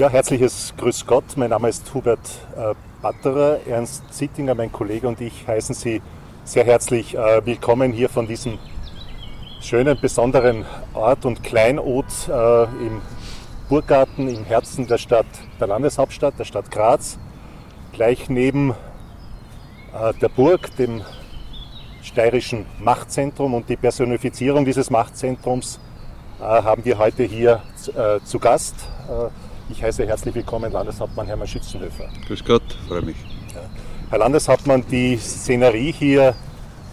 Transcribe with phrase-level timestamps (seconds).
[0.00, 1.36] Ja, herzliches Grüß Gott.
[1.36, 2.18] Mein Name ist Hubert
[2.56, 3.60] äh, Batterer.
[3.64, 6.02] Ernst Zittinger, mein Kollege und ich heißen Sie
[6.42, 8.58] sehr herzlich äh, willkommen hier von diesem
[9.60, 13.02] schönen, besonderen Ort und Kleinod äh, im
[13.68, 15.26] Burggarten im Herzen der Stadt,
[15.60, 17.20] der Landeshauptstadt, der Stadt Graz,
[17.92, 18.74] gleich neben
[20.20, 21.02] der Burg, dem
[22.02, 25.78] steirischen Machtzentrum und die Personifizierung dieses Machtzentrums
[26.40, 27.62] haben wir heute hier
[28.24, 28.74] zu Gast.
[29.70, 32.10] Ich heiße herzlich willkommen Landeshauptmann Hermann Schützenhöfer.
[32.26, 33.16] Grüß Gott, freue mich.
[34.10, 36.34] Herr Landeshauptmann, die Szenerie hier,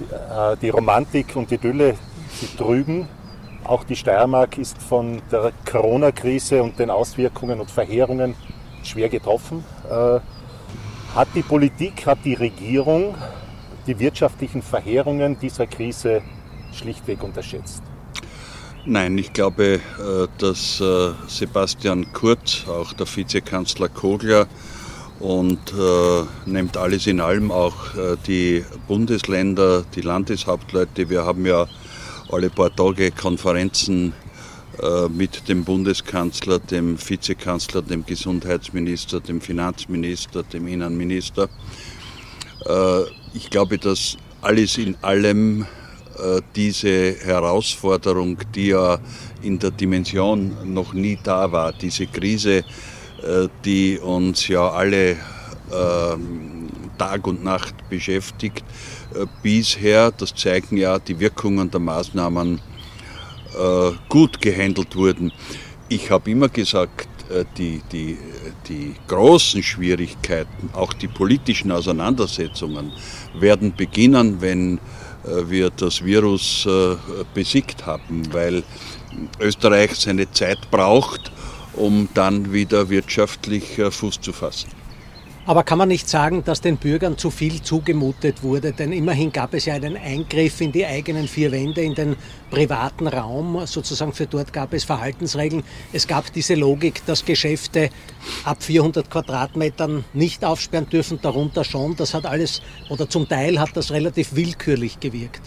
[0.10, 1.96] äh, die Romantik und die Idylle,
[2.40, 3.10] die drüben,
[3.66, 8.36] auch die Steiermark ist von der Corona-Krise und den Auswirkungen und Verheerungen
[8.84, 9.66] schwer getroffen.
[9.90, 10.20] Äh,
[11.14, 13.16] hat die Politik, hat die Regierung
[13.86, 16.22] die wirtschaftlichen Verheerungen dieser Krise
[16.72, 17.84] schlichtweg unterschätzt?
[18.86, 24.48] Nein, ich glaube, äh, dass äh, Sebastian Kurz, auch der Vizekanzler Kogler
[25.20, 27.76] und äh, nimmt alles in allem auch
[28.26, 31.12] die Bundesländer, die Landeshauptleute.
[31.12, 31.68] Wir haben ja
[32.32, 34.14] alle paar Tage Konferenzen
[35.10, 41.50] mit dem Bundeskanzler, dem Vizekanzler, dem Gesundheitsminister, dem Finanzminister, dem Innenminister.
[43.34, 45.81] Ich glaube, dass alles in allem äh,
[46.56, 49.00] diese Herausforderung, die ja
[49.42, 52.64] in der Dimension noch nie da war, diese Krise,
[53.24, 55.16] äh, die uns ja alle
[55.72, 58.64] ähm, Tag und Nacht beschäftigt,
[59.14, 62.62] äh, bisher, das zeigen ja die Wirkungen der Maßnahmen,
[64.08, 65.34] gut gehandelt wurden.
[65.90, 67.10] Ich habe immer gesagt,
[67.58, 68.18] die, die,
[68.70, 72.94] die großen Schwierigkeiten, auch die politischen Auseinandersetzungen,
[73.38, 74.80] werden beginnen, wenn äh,
[75.24, 76.96] wir das Virus äh,
[77.34, 78.64] besiegt haben, weil
[79.40, 81.32] Österreich seine Zeit braucht,
[81.74, 84.81] um dann wieder wirtschaftlich äh, Fuß zu fassen.
[85.44, 88.74] Aber kann man nicht sagen, dass den Bürgern zu viel zugemutet wurde?
[88.74, 92.16] Denn immerhin gab es ja einen Eingriff in die eigenen vier Wände, in den
[92.52, 93.66] privaten Raum.
[93.66, 95.64] Sozusagen für dort gab es Verhaltensregeln.
[95.94, 97.90] Es gab diese Logik, dass Geschäfte
[98.44, 101.96] ab 400 Quadratmetern nicht aufsperren dürfen, darunter schon.
[101.96, 105.42] Das hat alles, oder zum Teil hat das relativ willkürlich gewirkt.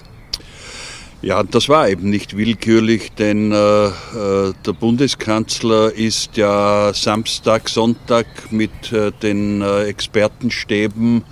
[1.24, 8.26] Ja, das war eben nicht willkürlich, denn äh, äh, der Bundeskanzler ist ja Samstag, Sonntag
[8.50, 11.24] mit äh, den äh, Expertenstäben,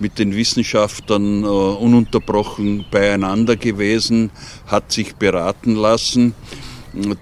[0.00, 4.30] mit den Wissenschaftlern äh, ununterbrochen beieinander gewesen,
[4.66, 6.34] hat sich beraten lassen.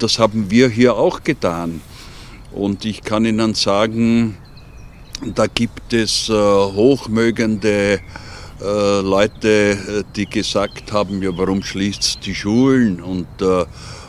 [0.01, 1.81] Das haben wir hier auch getan.
[2.51, 4.37] Und ich kann Ihnen sagen,
[5.33, 8.01] da gibt es äh, hochmögende
[8.61, 13.67] äh, Leute, äh, die gesagt haben, ja, warum schließt die Schulen und äh, äh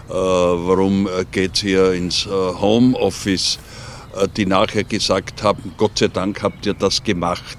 [0.10, 3.60] warum geht es hier ins äh, Homeoffice,
[4.36, 7.58] die nachher gesagt haben, Gott sei Dank habt ihr das gemacht.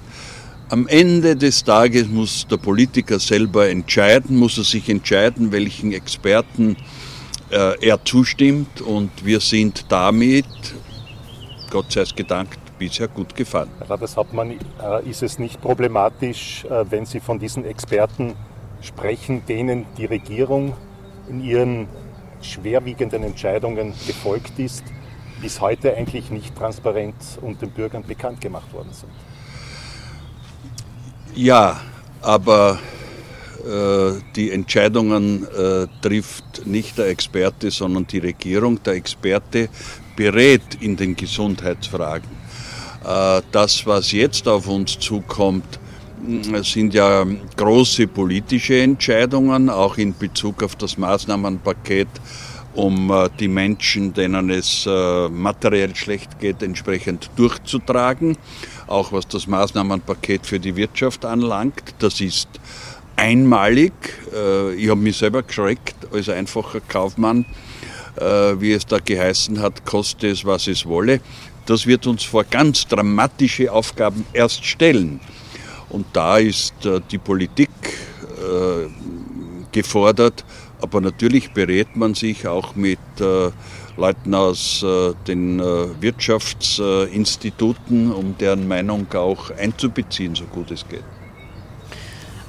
[0.69, 6.75] Am Ende des Tages muss der Politiker selber entscheiden, muss er sich entscheiden, welchen Experten
[7.49, 10.45] er zustimmt und wir sind damit,
[11.71, 13.69] Gott sei es gedankt, bisher gut gefallen.
[13.77, 18.33] Herr Landeshauptmann, äh, ist es nicht problematisch, äh, wenn Sie von diesen Experten
[18.81, 20.73] sprechen, denen die Regierung
[21.29, 21.87] in ihren
[22.41, 24.83] schwerwiegenden Entscheidungen gefolgt ist,
[25.41, 29.11] bis heute eigentlich nicht transparent und den Bürgern bekannt gemacht worden sind?
[31.35, 31.79] Ja,
[32.21, 32.79] aber
[33.65, 38.81] äh, die Entscheidungen äh, trifft nicht der Experte, sondern die Regierung.
[38.83, 39.69] Der Experte
[40.15, 42.38] berät in den Gesundheitsfragen.
[43.05, 45.79] Äh, das, was jetzt auf uns zukommt,
[46.21, 52.09] mm, sind ja große politische Entscheidungen, auch in Bezug auf das Maßnahmenpaket,
[52.73, 58.37] um äh, die Menschen, denen es äh, materiell schlecht geht, entsprechend durchzutragen.
[58.87, 61.95] Auch was das Maßnahmenpaket für die Wirtschaft anlangt.
[61.99, 62.49] Das ist
[63.15, 63.91] einmalig.
[64.77, 67.45] Ich habe mich selber geschreckt als einfacher Kaufmann,
[68.15, 71.19] wie es da geheißen hat, koste es, was es wolle
[71.69, 75.19] das wird uns vor ganz dramatische Aufgaben erst stellen.
[75.89, 78.87] Und da ist äh, die Politik äh,
[79.71, 80.43] gefordert,
[80.81, 83.51] aber natürlich berät man sich auch mit äh,
[83.97, 84.85] Leuten aus
[85.27, 91.03] den Wirtschaftsinstituten, um deren Meinung auch einzubeziehen, so gut es geht.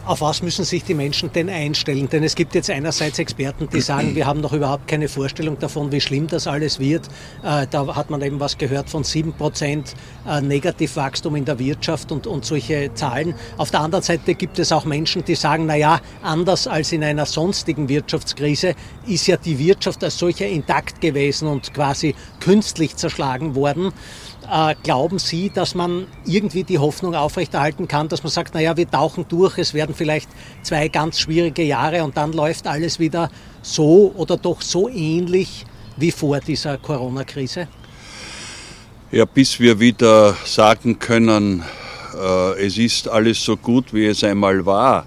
[0.06, 2.08] Auf was müssen sich die Menschen denn einstellen?
[2.08, 5.92] Denn es gibt jetzt einerseits Experten, die sagen, wir haben noch überhaupt keine Vorstellung davon,
[5.92, 7.06] wie schlimm das alles wird.
[7.42, 9.94] Äh, da hat man eben was gehört von 7%
[10.26, 13.34] äh, Negativwachstum in der Wirtschaft und, und solche Zahlen.
[13.58, 17.04] Auf der anderen Seite gibt es auch Menschen, die sagen, na ja, anders als in
[17.04, 18.74] einer sonstigen Wirtschaftskrise
[19.06, 23.92] ist ja die Wirtschaft als solcher intakt gewesen und quasi künstlich zerschlagen worden.
[24.50, 28.90] Äh, glauben Sie, dass man irgendwie die Hoffnung aufrechterhalten kann, dass man sagt, naja, wir
[28.90, 30.28] tauchen durch, es werden vielleicht
[30.62, 33.30] zwei ganz schwierige Jahre und dann läuft alles wieder
[33.62, 35.64] so oder doch so ähnlich
[35.96, 37.68] wie vor dieser Corona-Krise?
[39.12, 41.62] Ja, bis wir wieder sagen können,
[42.20, 45.06] äh, es ist alles so gut, wie es einmal war,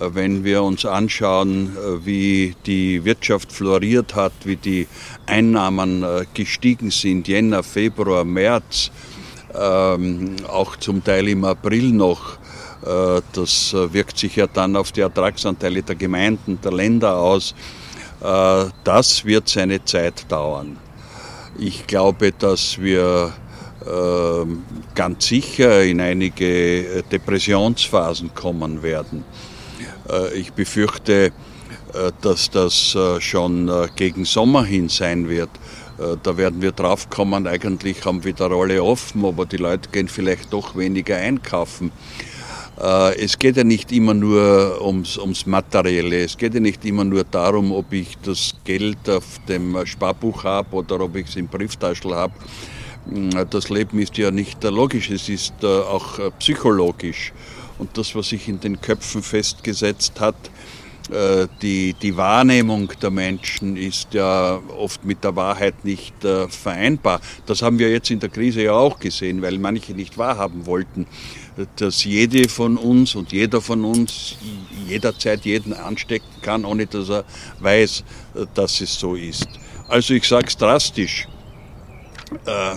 [0.00, 4.88] wenn wir uns anschauen, äh, wie die Wirtschaft floriert hat, wie die
[5.26, 8.90] Einnahmen äh, gestiegen sind, Jänner, Februar, März,
[9.54, 12.38] ähm, auch zum Teil im April noch.
[12.82, 17.54] Das wirkt sich ja dann auf die Ertragsanteile der Gemeinden, der Länder aus.
[18.18, 20.78] Das wird seine Zeit dauern.
[21.58, 23.34] Ich glaube, dass wir
[23.86, 24.62] ähm,
[24.94, 29.24] ganz sicher in einige Depressionsphasen kommen werden.
[30.10, 31.32] Äh, ich befürchte, äh,
[32.20, 35.50] dass das äh, schon gegen Sommer hin sein wird.
[36.22, 40.50] Da werden wir draufkommen, eigentlich haben wir wieder alle offen, aber die Leute gehen vielleicht
[40.50, 41.92] doch weniger einkaufen.
[43.18, 47.24] Es geht ja nicht immer nur ums, ums Materielle, es geht ja nicht immer nur
[47.24, 52.14] darum, ob ich das Geld auf dem Sparbuch habe oder ob ich es im Brieftaschel
[52.14, 52.32] habe.
[53.50, 57.34] Das Leben ist ja nicht logisch, es ist auch psychologisch
[57.80, 60.36] und das, was sich in den Köpfen festgesetzt hat,
[61.10, 67.20] äh, die, die Wahrnehmung der Menschen ist ja oft mit der Wahrheit nicht äh, vereinbar.
[67.46, 71.06] Das haben wir jetzt in der Krise ja auch gesehen, weil manche nicht wahrhaben wollten,
[71.76, 74.36] dass jede von uns und jeder von uns
[74.86, 77.24] jederzeit jeden anstecken kann, ohne dass er
[77.60, 78.04] weiß,
[78.34, 79.48] äh, dass es so ist.
[79.88, 81.26] Also ich sage es drastisch,
[82.46, 82.76] äh, äh,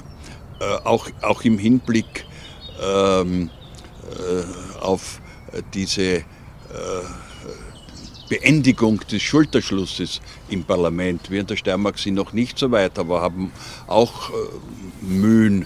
[0.86, 2.26] auch, auch im Hinblick
[2.82, 3.52] ähm,
[4.04, 5.22] äh, auf
[5.74, 6.24] diese äh,
[8.30, 11.30] Beendigung des Schulterschlusses im Parlament.
[11.30, 13.52] Wir in der Steiermark sind noch nicht so weit, aber haben
[13.88, 14.34] auch äh,
[15.02, 15.66] Mühen.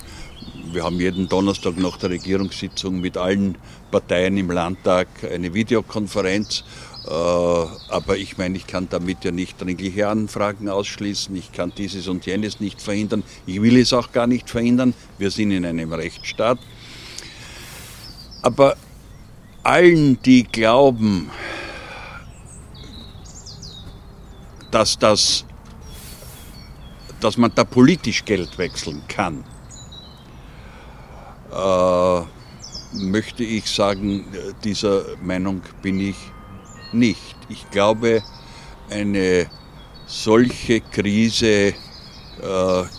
[0.71, 3.57] Wir haben jeden Donnerstag nach der Regierungssitzung mit allen
[3.89, 6.63] Parteien im Landtag eine Videokonferenz.
[7.09, 11.33] Aber ich meine, ich kann damit ja nicht dringliche Anfragen ausschließen.
[11.37, 13.23] Ich kann dieses und jenes nicht verhindern.
[13.45, 14.93] Ich will es auch gar nicht verhindern.
[15.17, 16.59] Wir sind in einem Rechtsstaat.
[18.41, 18.75] Aber
[19.67, 21.29] allen, die glauben,
[24.71, 25.45] dass, das,
[27.19, 29.43] dass man da politisch Geld wechseln kann,
[31.51, 32.21] äh,
[32.93, 34.25] möchte ich sagen,
[34.63, 36.17] dieser Meinung bin ich
[36.93, 37.35] nicht.
[37.49, 38.23] Ich glaube,
[38.89, 39.47] eine
[40.05, 41.73] solche Krise äh,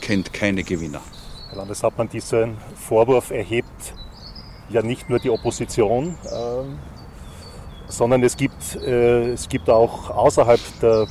[0.03, 1.01] kennt keine Gewinner.
[1.49, 3.95] Herr Landeshauptmann, diesen Vorwurf erhebt
[4.71, 6.65] ja nicht nur die Opposition, äh,
[7.89, 11.07] sondern es gibt, äh, es gibt auch außerhalb der,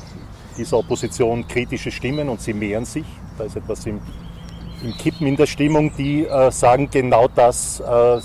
[0.58, 3.06] dieser Opposition kritische Stimmen und sie mehren sich.
[3.38, 4.00] Da ist etwas im,
[4.84, 8.20] im Kippen in der Stimmung, die äh, sagen, genau das äh,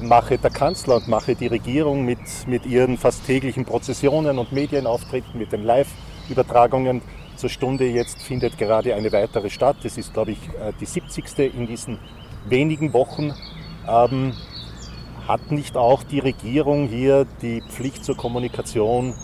[0.00, 5.38] mache der Kanzler und mache die Regierung mit, mit ihren fast täglichen Prozessionen und Medienauftritten,
[5.38, 7.00] mit den Live-Übertragungen
[7.36, 7.88] zur Stunde.
[7.88, 9.76] Jetzt findet gerade eine weitere statt.
[9.82, 10.38] Das ist, glaube ich,
[10.80, 11.54] die 70.
[11.54, 11.98] in diesen
[12.46, 13.32] wenigen Wochen.
[13.88, 14.32] Ähm,
[15.26, 19.14] hat nicht auch die Regierung hier die Pflicht zur Kommunikation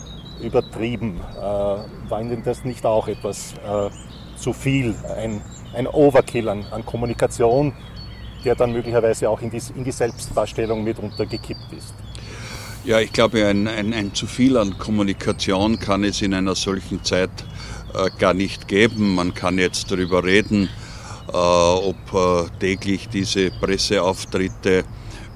[0.41, 1.20] übertrieben?
[1.37, 3.91] Äh, war Ihnen das nicht auch etwas äh,
[4.37, 5.41] zu viel, ein,
[5.75, 7.73] ein Overkill an, an, Kommunikation,
[8.44, 11.95] der dann möglicherweise auch in die, in die Selbstdarstellung mitunter gekippt ist?
[12.85, 17.02] Ja, ich glaube, ein, ein, ein zu viel an Kommunikation kann es in einer solchen
[17.02, 17.31] Zeit
[17.95, 19.16] äh, gar nicht geben.
[19.16, 20.69] Man kann jetzt darüber reden,
[21.33, 24.85] ob äh, täglich diese Presseauftritte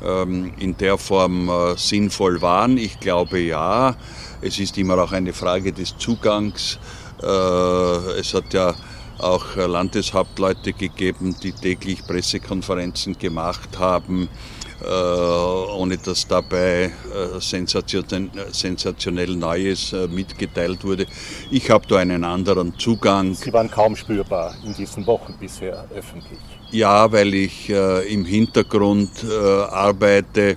[0.04, 2.78] ähm, in der Form äh, sinnvoll waren.
[2.78, 3.96] Ich glaube ja.
[4.42, 6.78] Es ist immer auch eine Frage des Zugangs.
[7.22, 8.74] Es hat ja
[9.18, 19.92] auch Landeshauptleute gegeben, die täglich Pressekonferenzen gemacht haben äh, ohne dass dabei äh, sensationell Neues
[19.92, 21.06] äh, mitgeteilt wurde.
[21.50, 23.34] Ich habe da einen anderen Zugang.
[23.34, 26.38] Sie waren kaum spürbar in diesen Wochen bisher öffentlich.
[26.70, 30.56] Ja, weil ich im Hintergrund arbeite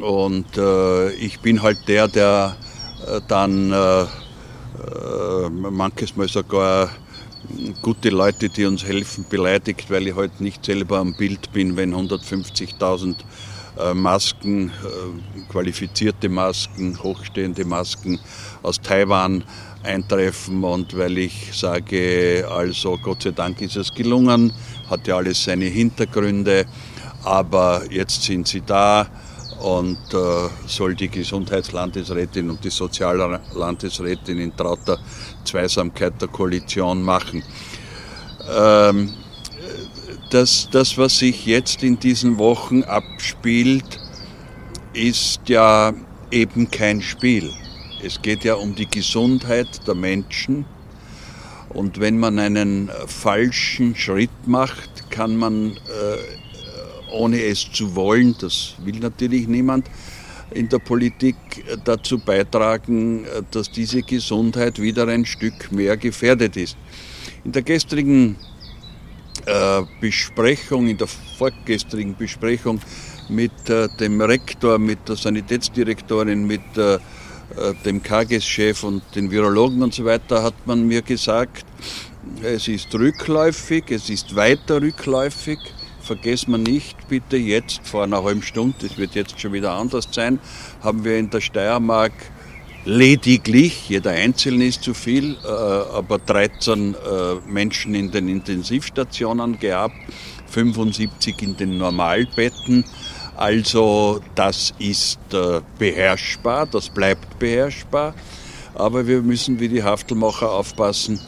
[0.00, 0.46] und
[1.20, 2.56] ich bin halt der, der
[3.28, 3.68] dann
[5.50, 6.88] manches Mal sogar
[7.82, 11.94] gute Leute, die uns helfen, beleidigt, weil ich heute nicht selber am Bild bin, wenn
[11.94, 13.16] 150.000
[13.78, 18.18] äh, Masken, äh, qualifizierte Masken, hochstehende Masken
[18.62, 19.44] aus Taiwan
[19.82, 24.52] eintreffen und weil ich sage, also Gott sei Dank ist es gelungen,
[24.90, 26.66] hat ja alles seine Hintergründe,
[27.24, 29.06] aber jetzt sind sie da
[29.60, 34.98] und äh, soll die Gesundheitslandesrätin und die Soziallandesrätin in trauter
[35.44, 37.42] Zweisamkeit der Koalition machen.
[38.48, 39.12] Ähm,
[40.30, 44.00] das, das, was sich jetzt in diesen Wochen abspielt,
[44.92, 45.92] ist ja
[46.30, 47.50] eben kein Spiel.
[48.02, 50.64] Es geht ja um die Gesundheit der Menschen.
[51.68, 56.45] Und wenn man einen falschen Schritt macht, kann man, äh,
[57.10, 59.88] ohne es zu wollen, das will natürlich niemand,
[60.50, 61.36] in der Politik
[61.84, 66.76] dazu beitragen, dass diese Gesundheit wieder ein Stück mehr gefährdet ist.
[67.44, 68.36] In der gestrigen
[69.46, 72.80] äh, Besprechung, in der vorgestrigen Besprechung
[73.28, 76.98] mit äh, dem Rektor, mit der Sanitätsdirektorin, mit äh,
[77.84, 81.64] dem KGS-Chef und den Virologen und so weiter, hat man mir gesagt,
[82.42, 85.58] es ist rückläufig, es ist weiter rückläufig.
[86.06, 90.06] Vergessen wir nicht, bitte jetzt vor einer halben Stunde, es wird jetzt schon wieder anders
[90.12, 90.38] sein,
[90.80, 92.12] haben wir in der Steiermark
[92.84, 96.96] lediglich, jeder Einzelne ist zu viel, äh, aber 13 äh,
[97.50, 99.96] Menschen in den Intensivstationen gehabt,
[100.46, 102.84] 75 in den Normalbetten.
[103.36, 108.14] Also das ist äh, beherrschbar, das bleibt beherrschbar,
[108.74, 111.18] aber wir müssen wie die Haftelmacher aufpassen,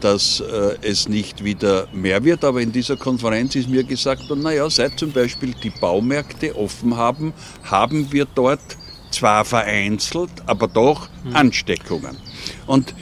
[0.00, 0.42] dass
[0.82, 2.44] es nicht wieder mehr wird.
[2.44, 6.96] Aber in dieser Konferenz ist mir gesagt worden, naja, seit zum Beispiel die Baumärkte offen
[6.96, 7.32] haben,
[7.64, 8.60] haben wir dort
[9.10, 11.36] zwar vereinzelt, aber doch mhm.
[11.36, 12.16] Ansteckungen.
[12.66, 12.94] Und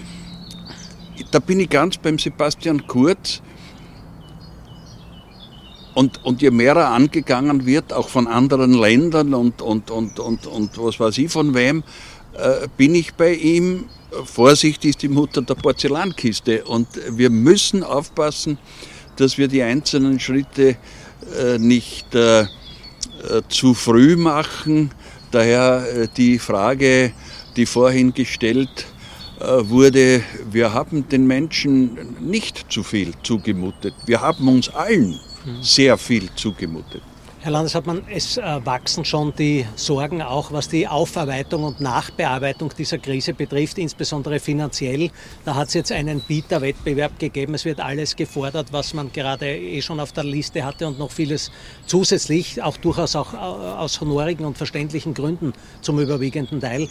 [1.31, 3.43] da bin ich ganz beim Sebastian Kurz.
[5.95, 10.47] Und, und je mehr er angegangen wird, auch von anderen Ländern und, und, und, und,
[10.47, 11.83] und was weiß ich von wem, äh,
[12.77, 13.85] bin ich bei ihm.
[14.25, 16.65] Vorsicht ist die Mutter der Porzellankiste.
[16.65, 18.59] Und wir müssen aufpassen,
[19.17, 20.77] dass wir die einzelnen Schritte
[21.39, 22.47] äh, nicht äh, äh
[23.49, 24.91] zu früh machen,
[25.35, 27.13] Daher äh, die Frage,
[27.57, 28.87] die vorhin gestellt
[29.41, 30.23] äh, wurde,
[30.53, 33.95] wir haben den Menschen nicht zu viel zugemutet.
[34.07, 35.61] Wir haben uns allen mhm.
[35.61, 37.03] sehr viel zugemutet.
[37.45, 42.97] Herr Landeshauptmann, es äh, wachsen schon die Sorgen auch, was die Aufarbeitung und Nachbearbeitung dieser
[42.97, 45.11] Krise betrifft, insbesondere finanziell.
[45.45, 47.53] Da hat es jetzt einen Bieterwettbewerb gegeben.
[47.53, 51.11] Es wird alles gefordert, was man gerade eh schon auf der Liste hatte und noch
[51.11, 51.53] vieles
[51.85, 56.89] zusätzlich, auch durchaus auch äh, aus honorigen und verständlichen Gründen zum überwiegenden Teil.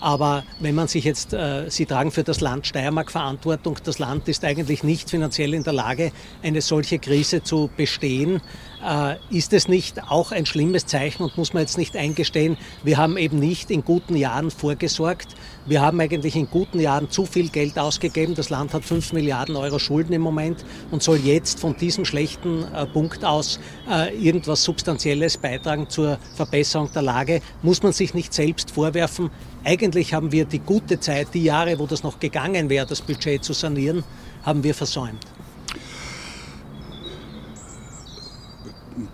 [0.00, 4.28] Aber wenn man sich jetzt, äh, Sie tragen für das Land Steiermark Verantwortung, das Land
[4.28, 8.40] ist eigentlich nicht finanziell in der Lage, eine solche Krise zu bestehen.
[8.84, 12.98] Äh, ist es nicht auch ein schlimmes Zeichen und muss man jetzt nicht eingestehen, wir
[12.98, 15.28] haben eben nicht in guten Jahren vorgesorgt.
[15.66, 18.34] Wir haben eigentlich in guten Jahren zu viel Geld ausgegeben.
[18.34, 22.64] Das Land hat 5 Milliarden Euro Schulden im Moment und soll jetzt von diesem schlechten
[22.74, 23.58] äh, Punkt aus
[23.90, 27.40] äh, irgendwas Substanzielles beitragen zur Verbesserung der Lage.
[27.62, 29.30] Muss man sich nicht selbst vorwerfen.
[29.64, 33.42] Eigentlich haben wir die gute Zeit, die Jahre, wo das noch gegangen wäre, das Budget
[33.42, 34.04] zu sanieren,
[34.42, 35.26] haben wir versäumt.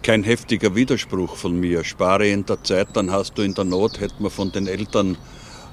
[0.03, 1.85] kein heftiger Widerspruch von mir.
[1.85, 5.17] Spare in der Zeit, dann hast du in der Not, hätte man von den Eltern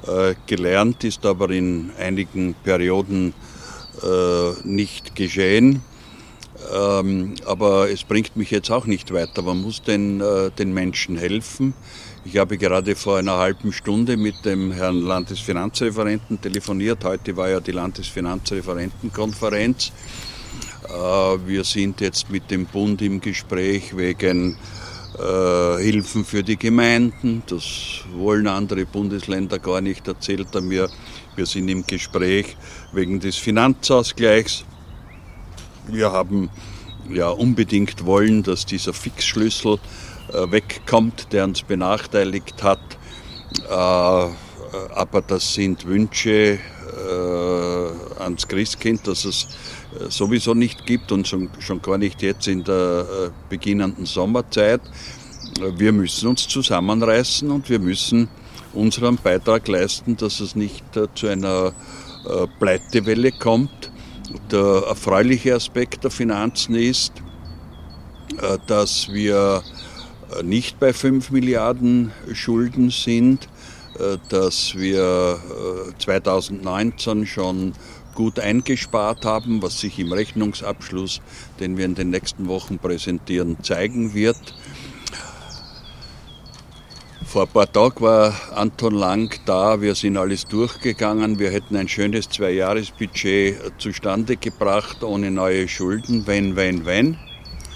[0.08, 3.34] äh, gelernt, ist aber in einigen Perioden
[4.04, 5.82] äh, nicht geschehen.
[6.74, 9.42] Ähm, aber es bringt mich jetzt auch nicht weiter.
[9.42, 11.74] Man muss den, äh, den Menschen helfen.
[12.26, 17.04] Ich habe gerade vor einer halben Stunde mit dem Herrn Landesfinanzreferenten telefoniert.
[17.04, 19.92] Heute war ja die Landesfinanzreferentenkonferenz.
[21.46, 24.58] Wir sind jetzt mit dem Bund im Gespräch wegen
[25.20, 27.44] äh, Hilfen für die Gemeinden.
[27.48, 27.64] Das
[28.16, 30.90] wollen andere Bundesländer gar nicht, erzählt er mir.
[31.36, 32.56] Wir sind im Gespräch
[32.94, 34.64] wegen des Finanzausgleichs.
[35.88, 36.50] Wir haben
[37.10, 39.80] ja unbedingt wollen, dass dieser Fixschlüssel
[40.34, 42.80] äh, wegkommt, der uns benachteiligt hat.
[43.70, 46.60] aber das sind Wünsche
[48.20, 49.77] ans Christkind, dass es äh,
[50.10, 54.82] sowieso nicht gibt und schon, schon gar nicht jetzt in der äh, beginnenden Sommerzeit.
[55.60, 58.28] Äh, wir müssen uns zusammenreißen und wir müssen
[58.74, 60.84] unseren Beitrag leisten, dass es nicht
[61.16, 61.74] zu einer
[62.60, 63.90] Pleitewelle kommt.
[64.52, 67.14] Der erfreuliche Aspekt der Finanzen ist,
[68.68, 69.64] dass wir
[70.44, 73.48] nicht bei 5 Milliarden Schulden sind,
[74.30, 75.40] dass wir
[75.98, 77.74] 2019 schon
[78.18, 81.22] gut eingespart haben, was sich im Rechnungsabschluss,
[81.60, 84.56] den wir in den nächsten Wochen präsentieren, zeigen wird.
[87.28, 91.38] Vor ein paar Tagen war Anton Lang da, wir sind alles durchgegangen.
[91.38, 97.20] Wir hätten ein schönes Zwei-Jahres-Budget zustande gebracht, ohne neue Schulden, wenn, wenn, wenn.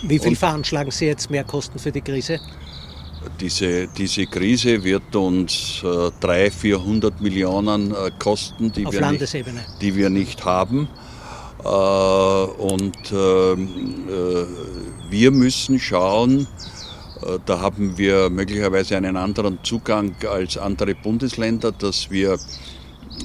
[0.01, 2.39] Wie viel Und veranschlagen Sie jetzt mehr Kosten für die Krise?
[3.40, 9.36] Diese, diese Krise wird uns äh, 300, 400 Millionen äh, kosten, die wir, nicht,
[9.82, 10.88] die wir nicht haben.
[11.63, 16.48] Äh, und ähm, äh, wir müssen schauen,
[17.22, 22.40] äh, da haben wir möglicherweise einen anderen Zugang als andere Bundesländer, dass wir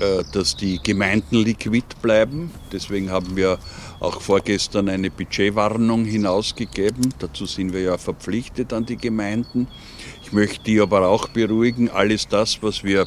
[0.01, 2.51] äh, dass die Gemeinden liquid bleiben.
[2.71, 3.59] Deswegen haben wir
[4.01, 7.15] auch vorgestern eine Budgetwarnung hinausgegeben.
[7.19, 9.69] Dazu sind wir ja verpflichtet an die Gemeinden.
[10.23, 11.91] Ich möchte die aber auch beruhigen.
[11.91, 13.07] Alles das, was wir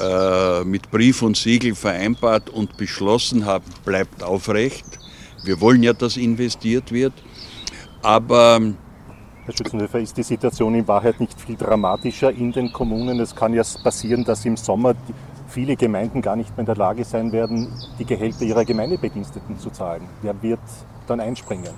[0.00, 4.84] äh, mit Brief und Siegel vereinbart und beschlossen haben, bleibt aufrecht.
[5.44, 7.12] Wir wollen ja, dass investiert wird.
[8.02, 8.60] Aber
[9.44, 13.20] Herr Schützenhöfer, ist die Situation in Wahrheit nicht viel dramatischer in den Kommunen?
[13.20, 14.94] Es kann ja passieren, dass im Sommer
[15.54, 17.68] viele Gemeinden gar nicht mehr in der Lage sein werden,
[17.98, 20.02] die Gehälter ihrer Gemeindebediensteten zu zahlen.
[20.20, 20.60] Wer wird
[21.06, 21.72] dann einspringen?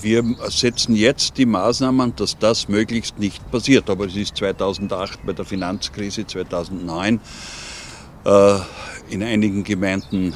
[0.00, 3.90] Wir setzen jetzt die Maßnahmen, dass das möglichst nicht passiert.
[3.90, 7.20] Aber es ist 2008 bei der Finanzkrise, 2009
[8.24, 8.54] äh,
[9.10, 10.34] in einigen Gemeinden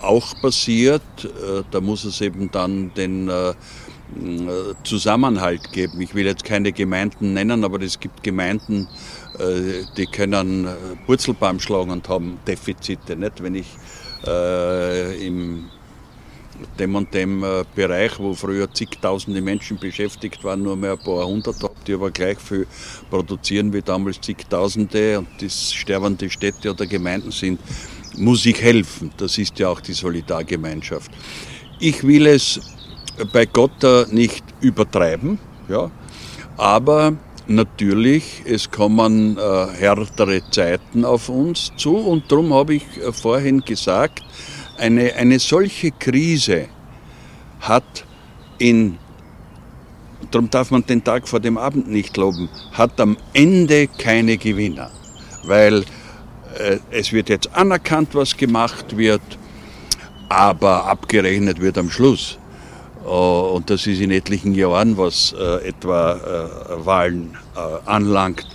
[0.00, 1.02] auch passiert.
[1.24, 3.52] Äh, da muss es eben dann den äh,
[4.84, 6.00] Zusammenhalt geben.
[6.00, 9.19] Ich will jetzt keine Gemeinden nennen, aber es gibt Gemeinden, äh,
[9.96, 10.68] die können
[11.06, 13.16] Purzelbaum äh, schlagen und haben Defizite.
[13.16, 13.42] Nicht?
[13.42, 13.68] Wenn ich
[14.26, 15.64] äh, im
[16.78, 21.26] dem und dem äh, Bereich, wo früher zigtausende Menschen beschäftigt waren, nur mehr ein paar
[21.26, 22.66] hundert habe, die aber gleich viel
[23.08, 27.60] produzieren wie damals zigtausende und das sterbende Städte oder Gemeinden sind,
[28.16, 29.10] muss ich helfen.
[29.16, 31.10] Das ist ja auch die Solidargemeinschaft.
[31.78, 32.60] Ich will es
[33.32, 35.90] bei Gott nicht übertreiben, ja,
[36.58, 37.16] aber
[37.50, 43.60] natürlich, es kommen äh, härtere Zeiten auf uns zu und darum habe ich äh, vorhin
[43.60, 44.22] gesagt,
[44.78, 46.68] eine, eine solche Krise
[47.60, 48.06] hat
[48.58, 48.98] in,
[50.30, 54.90] darum darf man den Tag vor dem Abend nicht loben, hat am Ende keine Gewinner,
[55.44, 55.84] weil
[56.58, 59.22] äh, es wird jetzt anerkannt, was gemacht wird,
[60.28, 62.39] aber abgerechnet wird am Schluss.
[63.04, 67.36] Äh, und das ist in etlichen Jahren, was äh, etwa äh, Wahlen
[67.84, 68.46] anlangt.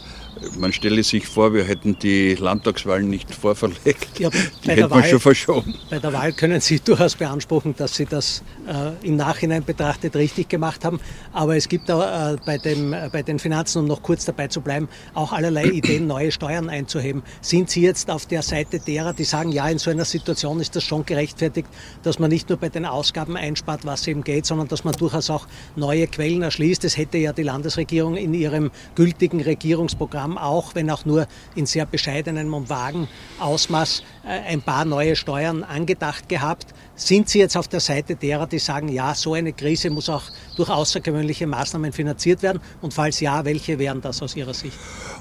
[0.58, 4.20] Man stelle sich vor, wir hätten die Landtagswahlen nicht vorverlegt.
[4.20, 5.76] Ja, die hätten wir schon verschoben.
[5.90, 10.50] Bei der Wahl können Sie durchaus beanspruchen, dass Sie das äh, im Nachhinein betrachtet richtig
[10.50, 11.00] gemacht haben.
[11.34, 14.48] Aber es gibt auch äh, bei, dem, äh, bei den Finanzen, um noch kurz dabei
[14.48, 17.24] zu bleiben, auch allerlei Ideen, neue Steuern einzuheben.
[17.42, 20.76] Sind Sie jetzt auf der Seite derer, die sagen, ja, in so einer Situation ist
[20.76, 21.68] das schon gerechtfertigt,
[22.04, 25.30] dass man nicht nur bei den Ausgaben einspart, was eben geht, sondern dass man durchaus
[25.30, 26.84] auch neue Quellen erschließt?
[26.84, 31.86] Das hätte ja die Landesregierung in ihrem gültigen Regierungsprogramm auch, wenn auch nur in sehr
[31.86, 33.08] bescheidenem und vagen
[33.40, 36.68] Ausmaß, äh, ein paar neue Steuern angedacht gehabt.
[36.96, 40.24] Sind Sie jetzt auf der Seite derer, die sagen, ja, so eine Krise muss auch
[40.56, 42.62] durch außergewöhnliche Maßnahmen finanziert werden?
[42.82, 44.78] Und falls ja, welche wären das aus Ihrer Sicht?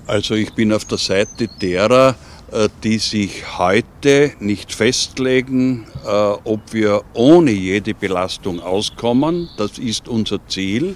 [0.07, 2.15] Also ich bin auf der Seite derer,
[2.53, 9.49] äh, die sich heute nicht festlegen, äh, ob wir ohne jede Belastung auskommen.
[9.57, 10.95] Das ist unser Ziel.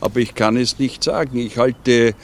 [0.00, 1.38] Aber ich kann es nicht sagen.
[1.38, 2.14] Ich halte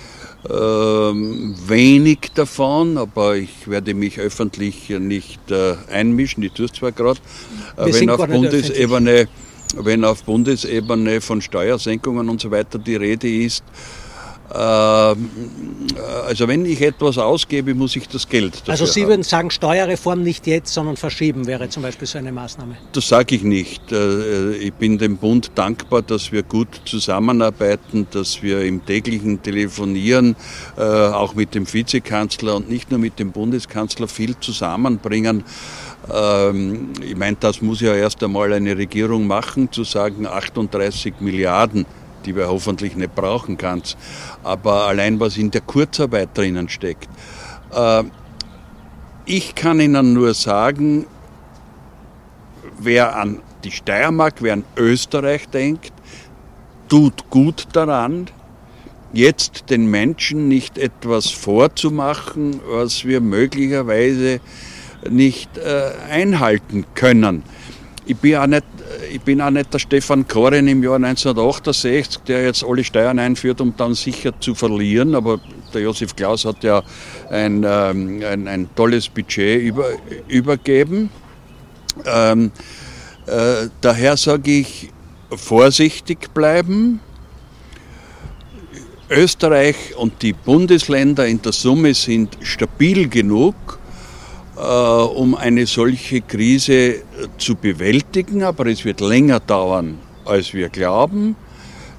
[0.51, 6.43] ähm, wenig davon, aber ich werde mich öffentlich nicht äh, einmischen.
[6.43, 7.21] Ich tue es zwar gerade,
[7.77, 9.29] äh, wenn auf Bundesebene,
[9.77, 13.65] wenn auf Bundesebene von Steuersenkungen und so weiter die Rede ist,
[14.55, 20.23] also wenn ich etwas ausgebe, muss ich das Geld dafür Also Sie würden sagen, Steuerreform
[20.23, 22.77] nicht jetzt, sondern verschieben wäre zum Beispiel so eine Maßnahme?
[22.93, 23.93] Das sage ich nicht.
[23.93, 30.37] Äh, ich bin dem Bund dankbar, dass wir gut zusammenarbeiten, dass wir im täglichen Telefonieren
[30.77, 35.45] äh, auch mit dem Vizekanzler und nicht nur mit dem Bundeskanzler viel zusammenbringen.
[36.13, 41.87] Ähm, ich meine, das muss ja erst einmal eine Regierung machen, zu sagen 38 Milliarden
[42.23, 43.83] die wir hoffentlich nicht brauchen kann.
[44.43, 47.09] Aber allein was in der Kurzarbeit drinnen steckt.
[47.75, 48.05] Äh,
[49.25, 51.07] ich kann Ihnen nur sagen,
[52.79, 55.93] wer an die Steiermark, wer an Österreich denkt,
[56.89, 58.27] tut gut daran,
[59.13, 64.41] jetzt den Menschen nicht etwas vorzumachen, was wir möglicherweise
[65.09, 67.43] nicht äh, einhalten können.
[68.07, 68.65] Ich bin auch nicht
[69.13, 73.61] ich bin auch nicht der Stefan Koren im Jahr 1968, der jetzt alle Steuern einführt,
[73.61, 75.15] um dann sicher zu verlieren.
[75.15, 75.41] Aber
[75.73, 76.83] der Josef Klaus hat ja
[77.31, 79.87] ein, ähm, ein, ein tolles Budget über,
[80.29, 81.11] übergeben.
[82.07, 82.51] Ähm,
[83.27, 84.91] äh, daher sage ich,
[85.31, 87.01] vorsichtig bleiben.
[89.11, 93.82] Österreich und die Bundesländer in der Summe sind stabil genug, äh,
[94.57, 97.03] um eine solche Krise
[97.39, 101.37] zu bewältigen, aber es wird länger dauern, als wir glauben.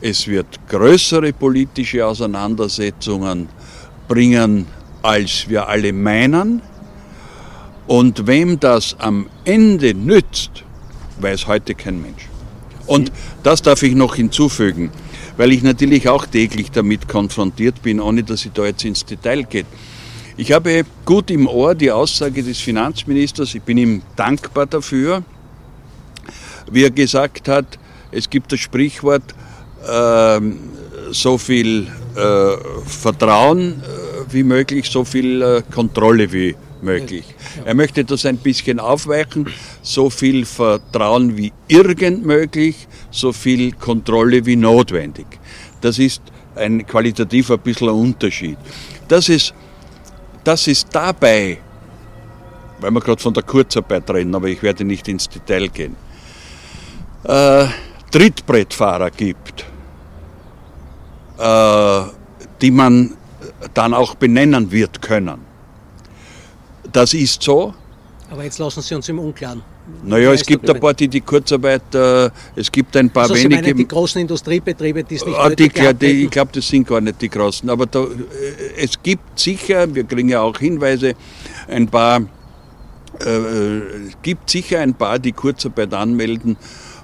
[0.01, 3.49] Es wird größere politische Auseinandersetzungen
[4.07, 4.67] bringen,
[5.01, 6.61] als wir alle meinen.
[7.87, 10.63] Und wem das am Ende nützt,
[11.19, 12.29] weiß heute kein Mensch.
[12.85, 13.11] Und
[13.43, 14.91] das darf ich noch hinzufügen,
[15.37, 19.43] weil ich natürlich auch täglich damit konfrontiert bin, ohne dass ich da jetzt ins Detail
[19.43, 19.65] geht.
[20.35, 25.23] Ich habe gut im Ohr die Aussage des Finanzministers, ich bin ihm dankbar dafür,
[26.71, 27.77] wie er gesagt hat,
[28.11, 29.35] es gibt das Sprichwort,
[29.87, 30.39] äh,
[31.11, 37.25] so viel äh, Vertrauen äh, wie möglich, so viel äh, Kontrolle wie möglich.
[37.63, 39.47] Er möchte das ein bisschen aufweichen,
[39.83, 45.27] so viel Vertrauen wie irgend möglich, so viel Kontrolle wie notwendig.
[45.81, 46.23] Das ist
[46.55, 48.57] ein qualitativ ein bisschen Unterschied.
[49.07, 49.53] Das ist,
[50.43, 51.59] das ist dabei,
[52.79, 55.95] weil wir gerade von der Kurzarbeit reden, aber ich werde nicht ins Detail gehen,
[57.23, 57.67] äh,
[58.11, 59.65] Trittbrettfahrer gibt,
[61.37, 62.01] äh,
[62.61, 63.17] die man
[63.73, 65.41] dann auch benennen wird können.
[66.91, 67.73] Das ist so.
[68.29, 69.63] Aber jetzt lassen Sie uns im Unklaren.
[70.03, 73.43] Naja, es gibt ein paar, die die Kurzarbeit, äh, es gibt ein paar also Sie
[73.43, 73.61] wenige.
[73.61, 77.01] meinen die großen Industriebetriebe, die es nicht Ah, die, die, ich glaube, das sind gar
[77.01, 77.69] nicht die großen.
[77.69, 78.07] Aber da, äh,
[78.77, 81.15] es gibt sicher, wir kriegen ja auch Hinweise,
[81.67, 82.21] ein paar,
[83.19, 86.57] äh, es gibt sicher ein paar, die Kurzarbeit anmelden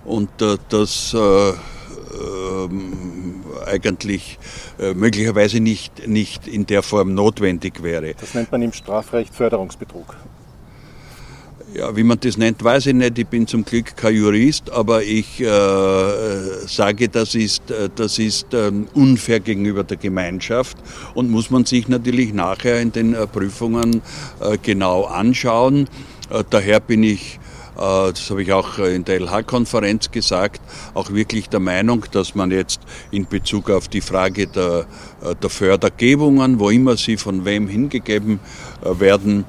[0.06, 4.40] und äh, das äh, ähm, eigentlich
[4.80, 8.14] äh, möglicherweise nicht, nicht in der Form notwendig wäre.
[8.20, 10.16] Das nennt man im Strafrecht Förderungsbetrug.
[11.72, 13.20] Ja, wie man das nennt, weiß ich nicht.
[13.20, 15.46] Ich bin zum Glück kein Jurist, aber ich äh,
[16.66, 20.78] sage, das ist, äh, das ist ähm, unfair gegenüber der Gemeinschaft
[21.14, 24.02] und muss man sich natürlich nachher in den äh, Prüfungen
[24.40, 25.88] äh, genau anschauen.
[26.32, 27.40] Äh, daher bin ich,
[27.76, 30.62] äh, das habe ich auch äh, in der LH-Konferenz gesagt,
[30.96, 32.80] auch wirklich der Meinung, dass man jetzt
[33.12, 34.88] in Bezug auf die Frage der,
[35.22, 38.40] äh, der Fördergebungen, wo immer sie von wem hingegeben
[38.84, 39.46] äh, werden,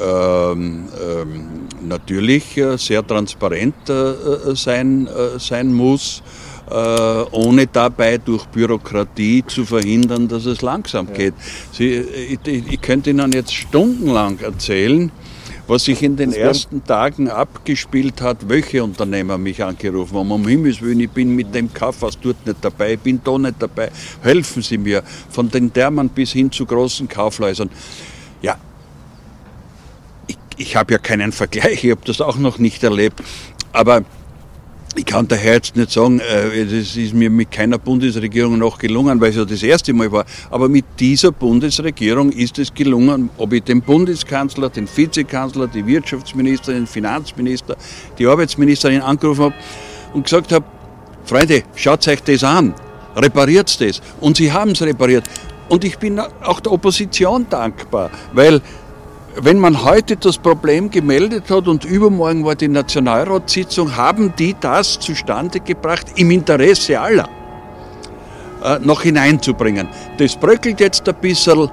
[0.00, 1.48] ähm, ähm,
[1.86, 6.22] natürlich äh, sehr transparent äh, äh, sein, äh, sein muss,
[6.70, 11.34] äh, ohne dabei durch Bürokratie zu verhindern, dass es langsam geht.
[11.72, 15.10] Sie, ich, ich, ich könnte Ihnen jetzt stundenlang erzählen,
[15.66, 20.30] was sich in den Das ersten Tagen abgespielt hat, welche Unternehmer mich angerufen haben.
[20.30, 23.56] Um Himmels Willen, ich bin mit dem Kaufhaus dort nicht dabei, ich bin da nicht
[23.58, 23.90] dabei,
[24.22, 25.02] helfen Sie mir.
[25.30, 27.70] Von den Dermann bis hin zu großen Kaufhäusern.
[30.56, 33.22] Ich habe ja keinen Vergleich, ich habe das auch noch nicht erlebt.
[33.72, 34.04] Aber
[34.94, 39.20] ich kann daher jetzt nicht sagen, äh, das ist mir mit keiner Bundesregierung noch gelungen,
[39.20, 40.26] weil es ja das erste Mal war.
[40.50, 46.82] Aber mit dieser Bundesregierung ist es gelungen, ob ich den Bundeskanzler, den Vizekanzler, die Wirtschaftsministerin,
[46.82, 47.76] den Finanzminister,
[48.18, 49.54] die Arbeitsministerin angerufen habe
[50.12, 50.64] und gesagt habe,
[51.24, 52.74] Freunde, schaut euch das an,
[53.16, 54.02] repariert das.
[54.20, 55.24] Und sie haben es repariert.
[55.70, 58.60] Und ich bin auch der Opposition dankbar, weil
[59.36, 64.98] wenn man heute das Problem gemeldet hat und übermorgen war die Nationalratssitzung, haben die das
[64.98, 67.28] zustande gebracht im Interesse aller
[68.62, 69.88] äh, noch hineinzubringen.
[70.18, 71.70] Das bröckelt jetzt ein bisschen,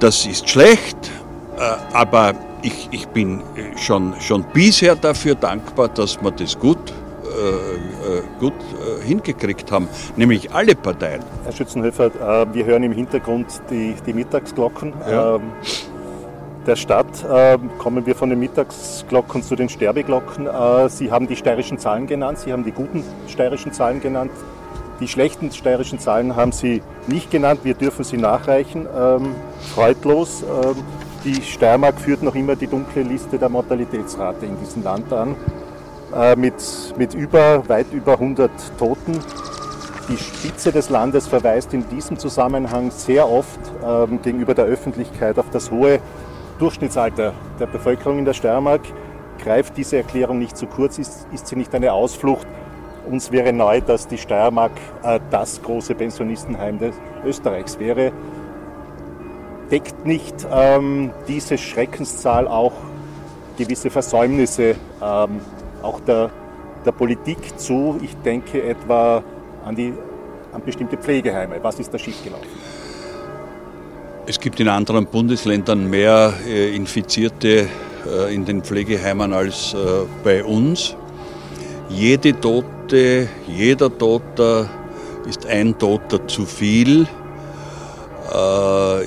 [0.00, 1.10] das ist schlecht,
[1.58, 1.60] äh,
[1.92, 8.22] aber ich, ich bin äh, schon, schon bisher dafür dankbar, dass wir das gut, äh,
[8.40, 8.54] gut
[9.02, 11.22] hingekriegt haben, nämlich alle Parteien.
[11.44, 15.36] Herr Schützenhöfer, äh, wir hören im Hintergrund die, die Mittagsglocken Ja.
[15.36, 15.42] ähm,
[16.66, 17.06] der Stadt.
[17.28, 20.46] Ähm, Kommen wir von den Mittagsglocken zu den Sterbeglocken.
[20.46, 24.30] Äh, Sie haben die steirischen Zahlen genannt, Sie haben die guten steirischen Zahlen genannt.
[25.00, 28.86] Die schlechten steirischen Zahlen haben Sie nicht genannt, wir dürfen sie nachreichen.
[28.96, 29.34] Ähm,
[29.74, 30.42] freudlos.
[30.44, 30.76] Ähm,
[31.24, 35.34] die Steiermark führt noch immer die dunkle Liste der Mortalitätsrate in diesem Land an,
[36.14, 36.54] äh, mit,
[36.96, 39.18] mit über, weit über 100 Toten.
[40.08, 45.48] Die Spitze des Landes verweist in diesem Zusammenhang sehr oft ähm, gegenüber der Öffentlichkeit auf
[45.50, 46.00] das hohe
[46.58, 48.82] Durchschnittsalter der Bevölkerung in der Steiermark.
[49.38, 50.98] Greift diese Erklärung nicht zu kurz?
[50.98, 52.46] Ist, ist sie nicht eine Ausflucht?
[53.08, 54.72] Uns wäre neu, dass die Steiermark
[55.02, 56.94] äh, das große Pensionistenheim des
[57.24, 58.12] Österreichs wäre.
[59.70, 62.72] Deckt nicht ähm, diese Schreckenszahl auch
[63.56, 65.40] gewisse Versäumnisse ähm,
[65.82, 66.30] auch der,
[66.84, 67.98] der Politik zu?
[68.02, 69.22] Ich denke etwa
[69.64, 69.92] an, die,
[70.52, 71.58] an bestimmte Pflegeheime.
[71.62, 72.48] Was ist da schiefgelaufen?
[74.24, 77.66] Es gibt in anderen Bundesländern mehr äh, Infizierte
[78.06, 79.78] äh, in den Pflegeheimen als äh,
[80.22, 80.94] bei uns.
[81.88, 84.70] Jede Tote, jeder Toter
[85.28, 87.06] ist ein Toter zu viel.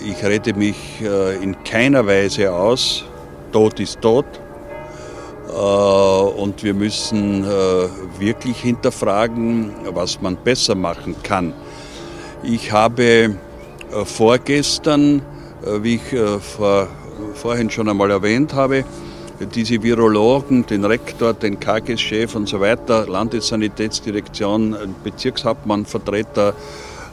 [0.06, 1.02] Ich rede mich
[1.42, 3.06] in keiner Weise aus.
[3.52, 4.26] Tod ist tot.
[6.46, 7.44] Und wir müssen
[8.20, 11.54] wirklich hinterfragen, was man besser machen kann.
[12.44, 13.36] Ich habe
[14.04, 15.24] vorgestern,
[15.82, 16.88] wie ich vor
[17.34, 18.86] vorhin schon einmal erwähnt habe,
[19.56, 26.54] diese Virologen, den Rektor, den KGS-Chef und so weiter, Landessanitätsdirektion, Bezirkshauptmann, Vertreter,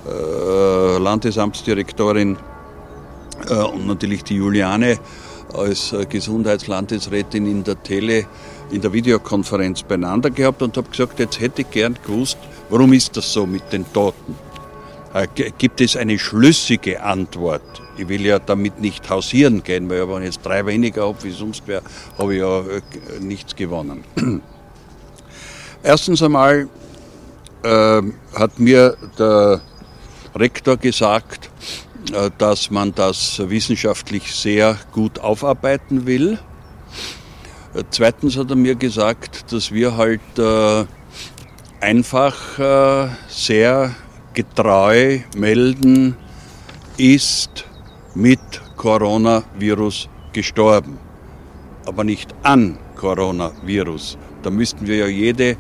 [0.07, 2.37] äh, Landesamtsdirektorin
[3.49, 4.99] äh, und natürlich die Juliane
[5.55, 8.27] als äh, Gesundheitslandesrätin in der Tele,
[8.73, 12.39] in der Videokonferenz beieinander gehabt und habe gesagt, jetzt hätte ich gern gewusst,
[12.71, 14.35] warum ist das so mit den Toten?
[15.15, 17.83] Äh, gibt es eine schlüssige Antwort?
[17.99, 21.31] Ich will ja damit nicht hausieren gehen, weil wenn ich jetzt drei weniger habe wie
[21.31, 21.83] sonst wäre,
[22.19, 22.81] habe ich ja äh,
[23.21, 24.05] nichts gewonnen.
[25.83, 26.69] Erstens einmal
[27.63, 28.03] äh,
[28.35, 29.61] hat mir der
[30.35, 31.51] Rektor gesagt,
[32.13, 36.39] äh, dass man das wissenschaftlich sehr gut aufarbeiten will.
[37.75, 40.85] Äh, zweitens hat er mir gesagt, dass wir halt äh,
[41.81, 42.37] einfach
[43.29, 43.95] sehr
[44.35, 46.17] getreu melden,
[46.97, 47.65] ist
[48.15, 48.41] mit
[48.77, 50.99] Coronavirus gestorben,
[51.87, 54.19] aber nicht an Coronavirus.
[54.43, 55.57] Da müssten wir ja jede,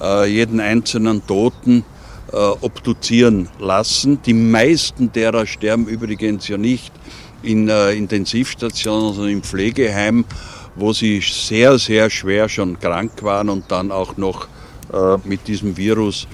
[0.00, 1.84] äh, jeden einzelnen Toten
[2.32, 4.20] äh, obduzieren lassen.
[4.22, 6.92] Die meisten derer sterben übrigens ja nicht
[7.42, 10.24] in äh, Intensivstationen, sondern im Pflegeheim,
[10.76, 14.48] wo sie sehr, sehr schwer schon krank waren und dann auch noch
[14.92, 16.26] äh, mit diesem Virus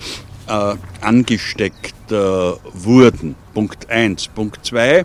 [0.48, 3.35] äh, angesteckt äh, wurden.
[3.55, 4.29] Punkt 1.
[4.29, 5.05] Punkt 2.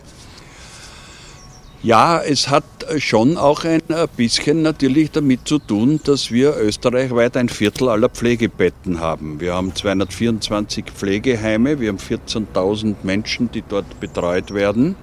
[1.83, 2.63] Ja, es hat
[2.99, 3.81] schon auch ein
[4.15, 9.41] bisschen natürlich damit zu tun, dass wir österreichweit ein Viertel aller Pflegebetten haben.
[9.41, 14.95] Wir haben 224 Pflegeheime, wir haben 14.000 Menschen, die dort betreut werden.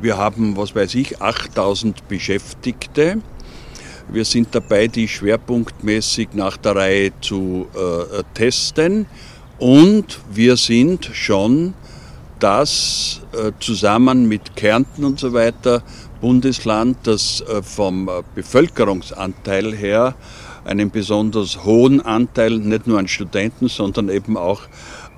[0.00, 3.18] Wir haben, was weiß ich, 8.000 Beschäftigte.
[4.10, 9.06] Wir sind dabei, die schwerpunktmäßig nach der Reihe zu äh, testen
[9.58, 11.74] und wir sind schon
[12.38, 15.82] das äh, zusammen mit Kärnten und so weiter
[16.20, 20.14] Bundesland, das äh, vom äh, Bevölkerungsanteil her
[20.64, 24.62] einen besonders hohen Anteil nicht nur an Studenten, sondern eben auch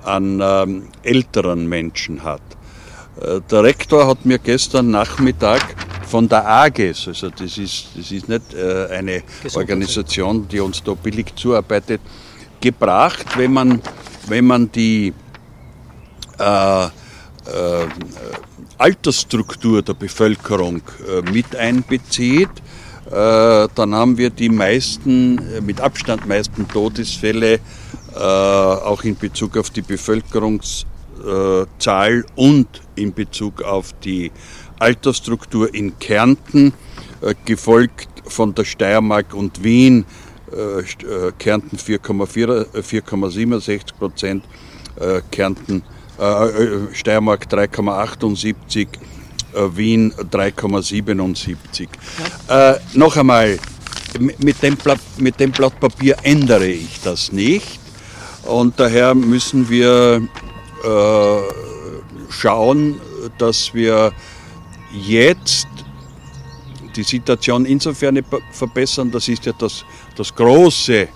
[0.03, 2.41] an ähm, älteren Menschen hat.
[3.21, 5.61] Äh, der Rektor hat mir gestern Nachmittag
[6.07, 10.93] von der AGES, also das ist, das ist nicht äh, eine Organisation, die uns da
[10.93, 12.01] billig zuarbeitet,
[12.59, 13.81] gebracht, wenn man,
[14.27, 15.13] wenn man die
[16.37, 16.89] äh, äh,
[18.77, 22.49] Altersstruktur der Bevölkerung äh, mit einbezieht,
[23.09, 27.59] äh, dann haben wir die meisten, mit Abstand meisten Todesfälle
[28.13, 29.81] auch in Bezug auf die
[31.21, 34.31] Bevölkerungszahl und in Bezug auf die
[34.79, 36.73] Altersstruktur in Kärnten,
[37.21, 40.03] äh, gefolgt von der Steiermark und Wien.
[40.51, 44.43] Äh, äh, Kärnten 4,67 Prozent,
[45.31, 45.83] Kärnten,
[46.91, 48.87] Steiermark 3,78,
[49.73, 51.87] Wien 3,77.
[52.49, 52.75] Ja.
[52.93, 53.57] noch einmal,
[54.19, 57.79] mit dem, Blatt, mit dem Blatt Papier ändere ich das nicht
[58.43, 60.21] und daher müssen wir äh,
[62.29, 62.99] schauen,
[63.37, 64.11] dass wir
[64.91, 65.67] jetzt
[66.95, 68.19] die Situation insofern
[68.51, 71.07] verbessern, das ist ja das, das große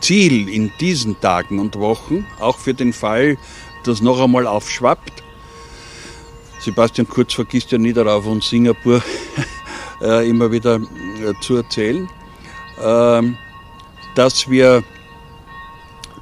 [0.00, 3.38] Ziel in diesen Tagen und Wochen, auch für den Fall,
[3.84, 5.22] dass noch einmal aufschwappt.
[6.60, 9.02] Sebastian Kurz vergisst ja nie darauf, uns Singapur
[10.02, 12.08] äh, immer wieder äh, zu erzählen,
[12.82, 13.36] ähm,
[14.14, 14.82] dass wir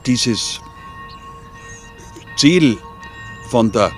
[0.07, 0.61] dieses
[2.37, 2.79] Ziel
[3.49, 3.93] von der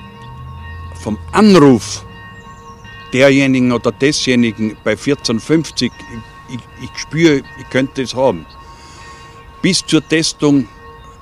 [1.02, 2.04] vom Anruf
[3.12, 5.92] derjenigen oder desjenigen bei 1450,
[6.48, 8.46] ich, ich spüre, ich könnte es haben,
[9.62, 10.66] bis zur Testung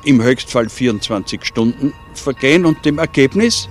[0.05, 3.68] im Höchstfall 24 Stunden vergehen und dem Ergebnis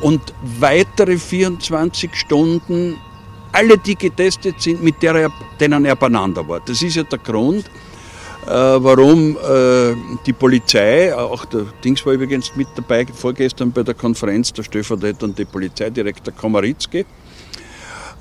[0.00, 0.20] und
[0.60, 2.96] weitere 24 Stunden
[3.52, 6.60] alle, die getestet sind, mit denen er beieinander war.
[6.60, 7.70] Das ist ja der Grund,
[8.48, 9.94] warum äh,
[10.26, 15.44] die Polizei, auch der Dings war übrigens mit dabei vorgestern bei der Konferenz, der stellvertretende
[15.46, 17.04] Polizeidirektor Komaritzki,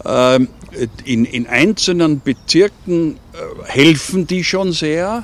[0.05, 0.47] ähm,
[1.05, 5.23] in, in einzelnen Bezirken äh, helfen die schon sehr,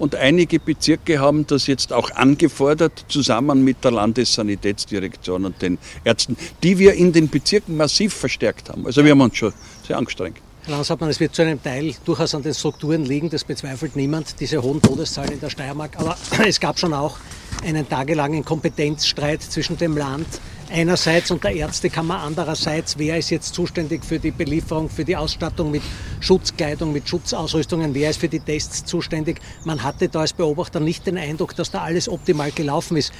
[0.00, 6.38] Und einige Bezirke haben das jetzt auch angefordert, zusammen mit der Landessanitätsdirektion und den Ärzten,
[6.62, 8.86] die wir in den Bezirken massiv verstärkt haben.
[8.86, 9.52] Also wir haben uns schon
[9.86, 10.38] sehr angestrengt.
[10.64, 14.38] Herr Landeshauptmann, es wird zu einem Teil durchaus an den Strukturen liegen, das bezweifelt niemand,
[14.40, 15.98] diese hohen Todeszahlen in der Steiermark.
[15.98, 17.16] Aber es gab schon auch
[17.64, 20.26] einen tagelangen Kompetenzstreit zwischen dem Land
[20.70, 22.98] einerseits und der Ärztekammer andererseits.
[22.98, 25.82] Wer ist jetzt zuständig für die Belieferung, für die Ausstattung mit
[26.20, 27.94] Schutzkleidung, mit Schutzausrüstungen?
[27.94, 29.40] Wer ist für die Tests zuständig?
[29.64, 33.12] Man hatte da als Beobachter nicht den Eindruck, dass da alles optimal gelaufen ist.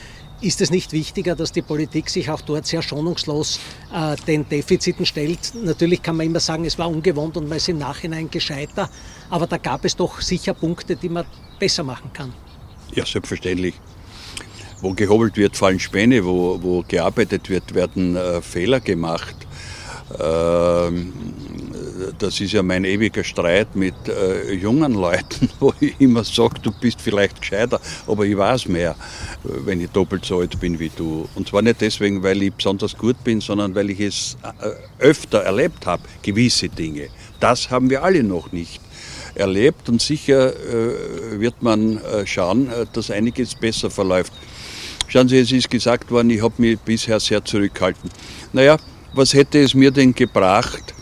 [0.42, 3.61] Ist es nicht wichtiger, dass die Politik sich auch dort sehr schonungslos
[3.94, 5.53] äh, den Defiziten stellt?
[5.55, 8.88] Natürlich kann man immer sagen, es war ungewohnt und man ist im Nachhinein gescheiter,
[9.29, 11.26] aber da gab es doch sicher Punkte, die man
[11.59, 12.33] besser machen kann.
[12.94, 13.74] Ja, selbstverständlich
[14.83, 19.37] wo gehobelt wird, fallen Späne, wo, wo gearbeitet wird, werden äh, Fehler gemacht.
[20.18, 21.12] Ähm,
[22.18, 26.70] das ist ja mein ewiger Streit mit äh, jungen Leuten, wo ich immer sage, du
[26.72, 28.96] bist vielleicht gescheiter, aber ich weiß mehr,
[29.42, 31.28] wenn ich doppelt so alt bin wie du.
[31.34, 34.70] Und zwar nicht deswegen, weil ich besonders gut bin, sondern weil ich es äh,
[35.02, 37.08] öfter erlebt habe, gewisse Dinge.
[37.38, 38.80] Das haben wir alle noch nicht
[39.34, 44.32] erlebt und sicher äh, wird man äh, schauen, äh, dass einiges besser verläuft.
[45.08, 48.10] Schauen Sie, es ist gesagt worden, ich habe mich bisher sehr zurückgehalten.
[48.52, 48.76] Naja,
[49.12, 50.94] was hätte es mir denn gebracht,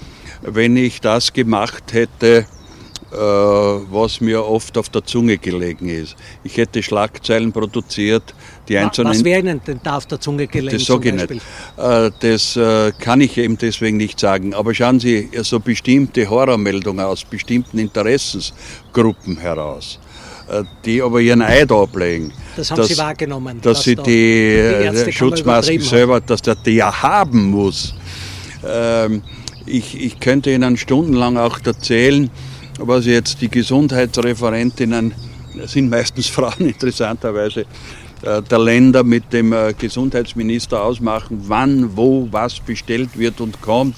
[0.43, 2.47] wenn ich das gemacht hätte,
[3.11, 6.15] äh, was mir oft auf der Zunge gelegen ist.
[6.45, 8.35] Ich hätte Schlagzeilen produziert,
[8.69, 9.15] die einzelnen.
[9.15, 10.77] Was wäre Ihnen denn da auf der Zunge gelegen?
[10.77, 11.43] Das sage ich nicht.
[11.79, 14.53] Äh, das äh, kann ich eben deswegen nicht sagen.
[14.53, 19.99] Aber schauen Sie, so bestimmte Horrormeldungen aus bestimmten Interessensgruppen heraus
[20.83, 22.33] die aber ihren Eid ablegen.
[22.57, 23.61] Das haben dass, Sie wahrgenommen.
[23.61, 27.95] Dass, dass sie die, die Schutzmasken selber, dass der die ja haben muss.
[28.67, 29.23] Ähm,
[29.69, 32.31] ich, ich könnte Ihnen stundenlang auch erzählen,
[32.79, 35.15] was jetzt die Gesundheitsreferentinnen,
[35.67, 37.67] sind meistens Frauen interessanterweise,
[38.23, 43.97] äh, der Länder mit dem äh, Gesundheitsminister ausmachen, wann, wo, was bestellt wird und kommt.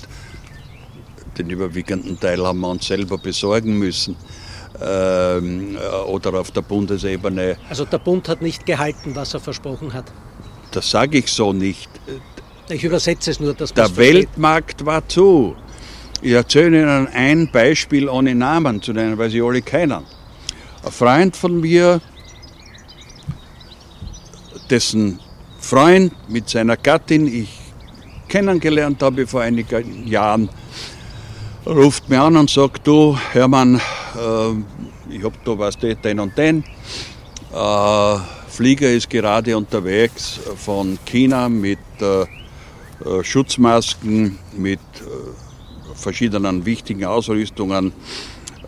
[1.38, 4.16] Den überwiegenden Teil haben wir uns selber besorgen müssen.
[4.82, 7.56] Ähm, oder auf der Bundesebene.
[7.68, 10.06] Also der Bund hat nicht gehalten, was er versprochen hat.
[10.72, 11.90] Das sage ich so nicht.
[12.70, 15.56] Ich übersetze es nur, dass Der Weltmarkt war zu.
[16.22, 20.04] Ich erzähle Ihnen ein Beispiel ohne Namen zu nennen, weil Sie alle kennen.
[20.84, 22.00] Ein Freund von mir,
[24.68, 25.18] dessen
[25.58, 27.48] Freund mit seiner Gattin ich
[28.28, 30.48] kennengelernt habe vor einigen Jahren,
[31.66, 36.64] ruft mir an und sagt, du Hermann, äh, ich habe da was den und den.
[37.52, 38.16] Äh,
[38.48, 42.26] Flieger ist gerade unterwegs von China mit äh, äh
[43.22, 47.92] Schutzmasken, mit äh, verschiedenen wichtigen Ausrüstungen.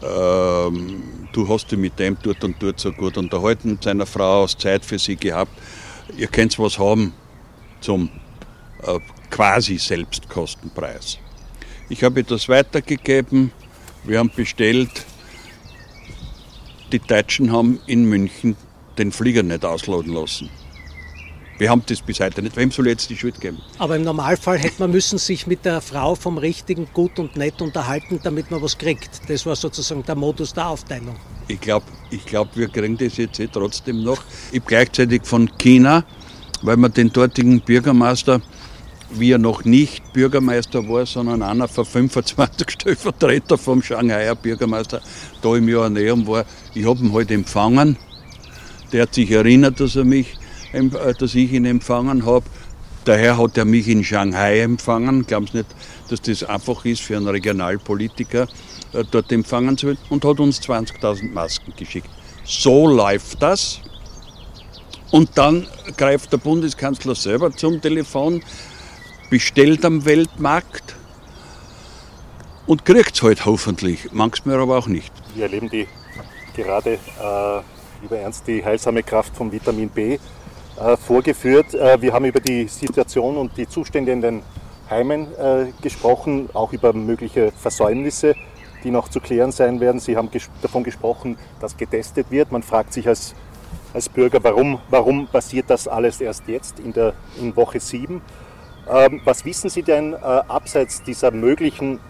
[0.02, 4.42] Ähm, du hast dich mit dem dort und dort so gut unterhalten, mit seiner Frau
[4.42, 5.52] aus Zeit für sie gehabt.
[6.16, 7.12] Ihr könnt was haben
[7.80, 8.08] zum
[8.82, 8.98] äh,
[9.30, 11.18] quasi Selbstkostenpreis.
[11.88, 13.52] Ich habe das weitergegeben.
[14.04, 15.06] Wir haben bestellt.
[16.90, 18.56] Die Deutschen haben in München
[18.98, 20.50] den Flieger nicht ausladen lassen.
[21.62, 22.56] Wir haben das bis heute nicht.
[22.56, 23.58] Wem soll jetzt die Schuld geben?
[23.78, 27.62] Aber im Normalfall hätte man müssen sich mit der Frau vom Richtigen gut und nett
[27.62, 29.20] unterhalten, damit man was kriegt.
[29.28, 31.14] Das war sozusagen der Modus der Aufteilung.
[31.46, 34.24] Ich glaube, ich glaub, wir kriegen das jetzt eh trotzdem noch.
[34.50, 36.04] Ich habe gleichzeitig von China,
[36.62, 38.40] weil man den dortigen Bürgermeister
[39.14, 45.00] wie er noch nicht Bürgermeister war, sondern einer von 25 Stellvertreter vom Shanghaier Bürgermeister
[45.40, 46.44] da im Joanneum war.
[46.74, 47.98] Ich habe ihn halt empfangen.
[48.90, 50.34] Der hat sich erinnert, dass, er mich,
[51.18, 52.44] dass ich ihn empfangen habe.
[53.04, 55.26] Daher hat er mich in Shanghai empfangen.
[55.26, 55.74] Glauben Sie nicht,
[56.08, 58.46] dass das einfach ist für einen Regionalpolitiker,
[58.92, 59.98] äh, dort empfangen zu werden.
[60.08, 62.08] Und hat uns 20.000 Masken geschickt.
[62.44, 63.80] So läuft das.
[65.10, 68.42] Und dann greift der Bundeskanzler selber zum Telefon,
[69.30, 70.96] bestellt am Weltmarkt
[72.66, 75.12] und kriegt es halt hoffentlich, manchmal aber auch nicht.
[75.34, 75.86] Wir erleben die
[76.56, 77.60] gerade, äh,
[78.00, 80.18] lieber Ernst, die heilsame Kraft von Vitamin B äh,
[80.96, 81.74] vorgeführt.
[81.74, 84.42] Äh, wir haben über die Situation und die Zustände in den
[84.90, 88.34] Heimen äh, gesprochen, auch über mögliche Versäumnisse,
[88.82, 90.00] die noch zu klären sein werden.
[90.00, 90.28] Sie haben
[90.60, 92.50] davon gesprochen, dass getestet wird.
[92.50, 93.34] Man fragt sich als,
[93.94, 98.20] als Bürger, warum, warum passiert das alles erst jetzt in, der, in Woche 7?
[98.90, 102.00] Ähm, was wissen Sie denn äh, abseits dieser möglichen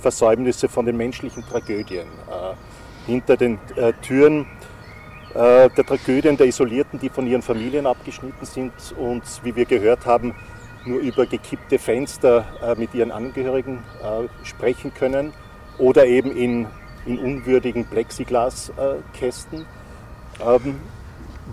[0.00, 2.06] Versäumnisse von den menschlichen Tragödien?
[3.06, 3.58] Hinter den
[4.00, 4.46] Türen
[5.34, 10.34] der Tragödien der Isolierten, die von ihren Familien abgeschnitten sind und, wie wir gehört haben,
[10.84, 12.44] nur über gekippte Fenster
[12.76, 13.82] mit ihren Angehörigen
[14.42, 15.32] sprechen können
[15.78, 16.66] oder eben in,
[17.06, 19.66] in unwürdigen Plexiglaskästen.
[20.44, 20.80] Ähm,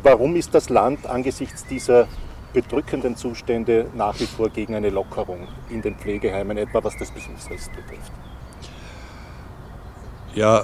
[0.04, 2.08] warum ist das Land angesichts dieser
[2.54, 7.72] bedrückenden Zustände nach wie vor gegen eine Lockerung in den Pflegeheimen, etwa was das Besuchsrecht
[7.76, 8.12] betrifft?
[10.36, 10.64] Ja,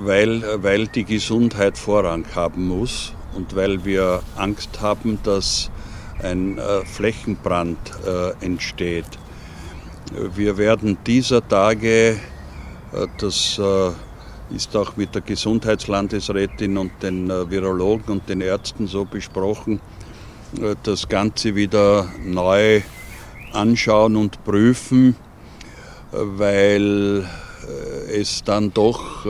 [0.00, 5.70] weil, weil die Gesundheit Vorrang haben muss und weil wir Angst haben, dass
[6.20, 9.06] ein äh, Flächenbrand äh, entsteht.
[10.34, 12.16] Wir werden dieser Tage,
[12.92, 13.60] äh, das
[14.50, 19.80] ist auch mit der Gesundheitslandesrätin und den Virologen und den Ärzten so besprochen,
[20.82, 22.82] das Ganze wieder neu
[23.52, 25.16] anschauen und prüfen,
[26.12, 27.26] weil
[28.14, 29.26] es dann doch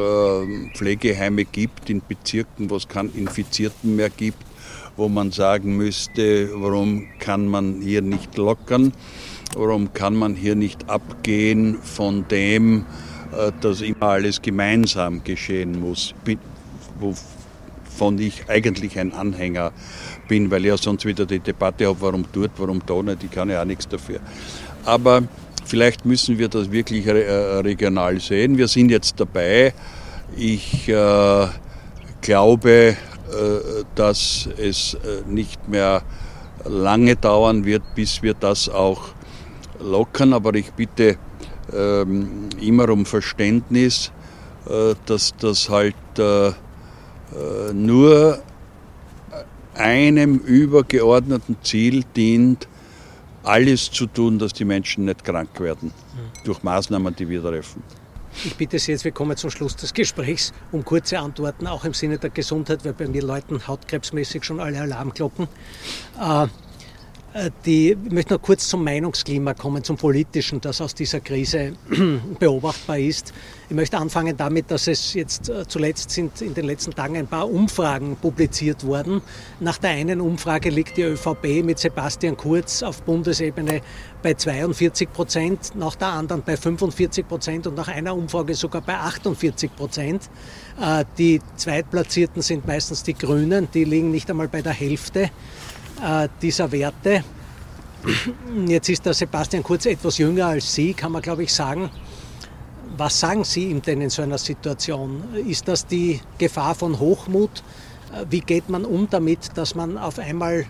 [0.75, 4.45] Pflegeheime gibt in Bezirken, wo es keinen Infizierten mehr gibt,
[4.97, 8.93] wo man sagen müsste, warum kann man hier nicht lockern,
[9.57, 12.85] warum kann man hier nicht abgehen von dem,
[13.37, 16.15] äh, dass immer alles gemeinsam geschehen muss,
[17.01, 19.73] wovon ich eigentlich ein Anhänger
[20.29, 23.31] bin, weil ich ja sonst wieder die Debatte habe, warum dort, warum da nicht, ich
[23.31, 24.21] kann ja auch nichts dafür.
[24.85, 25.23] Aber
[25.65, 28.59] vielleicht müssen wir das wirklich äh, regional sehen.
[28.59, 29.75] Wir sind jetzt dabei.
[30.37, 31.47] Ich äh,
[32.21, 32.97] glaube,
[33.35, 36.03] äh, dass es äh, nicht mehr
[36.65, 39.09] lange dauern wird, bis wir das auch
[39.81, 40.33] lockern.
[40.33, 41.17] Aber ich bitte
[41.73, 44.13] ähm, immer um Verständnis,
[44.69, 45.95] äh, dass das halt
[47.73, 48.39] nur
[49.75, 52.69] einem übergeordneten Ziel dient,
[53.45, 56.45] alles zu tun, dass die Menschen nicht krank werden mhm.
[56.45, 57.83] durch Maßnahmen, die wir treffen.
[58.45, 61.95] Ich bitte Sie jetzt, wir kommen zum Schluss des Gesprächs, um kurze Antworten, auch im
[61.95, 65.47] Sinne der Gesundheit, weil bei mir läuten hautkrebsmäßig schon alle Alarmglocken.
[66.21, 66.47] Äh,
[67.35, 71.75] äh, die, ich möchte noch kurz zum Meinungsklima kommen, zum politischen, das aus dieser Krise
[72.39, 73.33] beobachtbar ist.
[73.71, 77.27] Ich möchte anfangen damit, dass es jetzt äh, zuletzt sind in den letzten Tagen ein
[77.27, 79.23] paar Umfragen publiziert worden.
[79.59, 83.81] Nach der einen Umfrage liegt die ÖVP mit Sebastian Kurz auf Bundesebene
[84.23, 88.97] bei 42 Prozent, nach der anderen bei 45 Prozent und nach einer Umfrage sogar bei
[88.97, 90.29] 48 Prozent.
[90.79, 95.31] Äh, die Zweitplatzierten sind meistens die Grünen, die liegen nicht einmal bei der Hälfte
[96.03, 97.25] äh, dieser Werte.
[98.67, 101.89] Jetzt ist der Sebastian Kurz etwas jünger als Sie, kann man glaube ich sagen.
[102.97, 105.25] Was sagen Sie ihm denn in so einer Situation?
[105.35, 107.63] Ist das die Gefahr von Hochmut?
[108.13, 110.67] Äh, wie geht man um damit, dass man auf einmal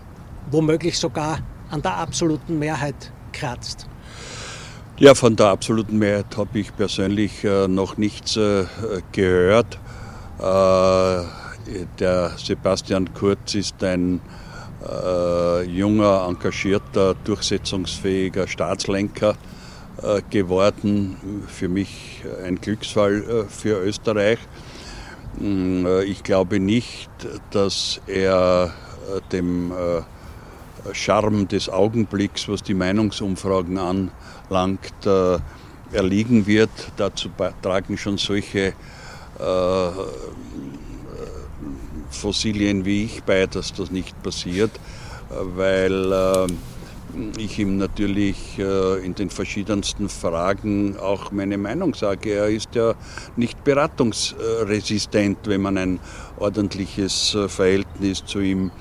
[0.49, 3.87] womöglich sogar an der absoluten Mehrheit kratzt?
[4.97, 8.65] Ja, von der absoluten Mehrheit habe ich persönlich äh, noch nichts äh,
[9.11, 9.79] gehört.
[10.39, 14.19] Der Sebastian Kurz ist ein
[15.65, 19.35] junger, engagierter, durchsetzungsfähiger Staatslenker
[20.29, 21.17] geworden.
[21.47, 24.39] Für mich ein Glücksfall äh, für Österreich.
[25.39, 27.09] Mm, äh, ich glaube nicht,
[27.51, 28.73] dass er
[29.15, 34.93] äh, dem äh, Charme des Augenblicks, was die Meinungsumfragen anlangt,
[35.91, 36.69] erliegen wird.
[36.95, 37.29] Dazu
[37.63, 38.73] tragen schon solche
[42.11, 44.69] Fossilien wie ich bei, dass das nicht passiert,
[45.29, 46.47] weil äh,
[47.37, 52.31] ich ihm natürlich äh, in den verschiedensten Fragen auch meine Meinung sage.
[52.31, 52.95] Er ist ja
[53.35, 55.99] nicht beratungsresistent, wenn man ein
[56.37, 58.71] ordentliches äh, Verhältnis zu ihm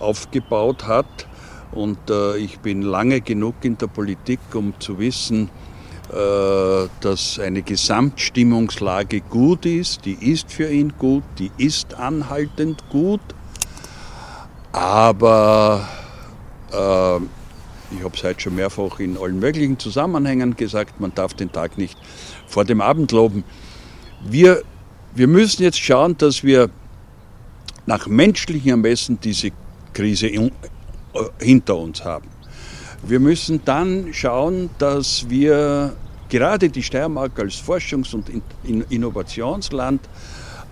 [0.00, 1.26] aufgebaut hat.
[1.72, 1.98] Und
[2.38, 5.50] ich bin lange genug in der Politik, um zu wissen,
[6.12, 13.22] äh, dass eine Gesamtstimmungslage gut ist, die ist für ihn gut, die ist anhaltend gut,
[14.70, 15.88] aber
[16.70, 17.20] äh,
[17.90, 21.78] ich habe es heute schon mehrfach in allen möglichen Zusammenhängen gesagt, man darf den Tag
[21.78, 21.98] nicht
[22.46, 23.44] vor dem Abend loben.
[24.24, 24.62] Wir,
[25.14, 26.70] wir müssen jetzt schauen, dass wir
[27.86, 29.50] nach menschlichem Ermessen diese
[29.92, 30.50] Krise äh,
[31.40, 32.28] hinter uns haben.
[33.02, 35.94] Wir müssen dann schauen, dass wir
[36.30, 38.30] gerade die Steiermark als Forschungs- und
[38.90, 40.00] Innovationsland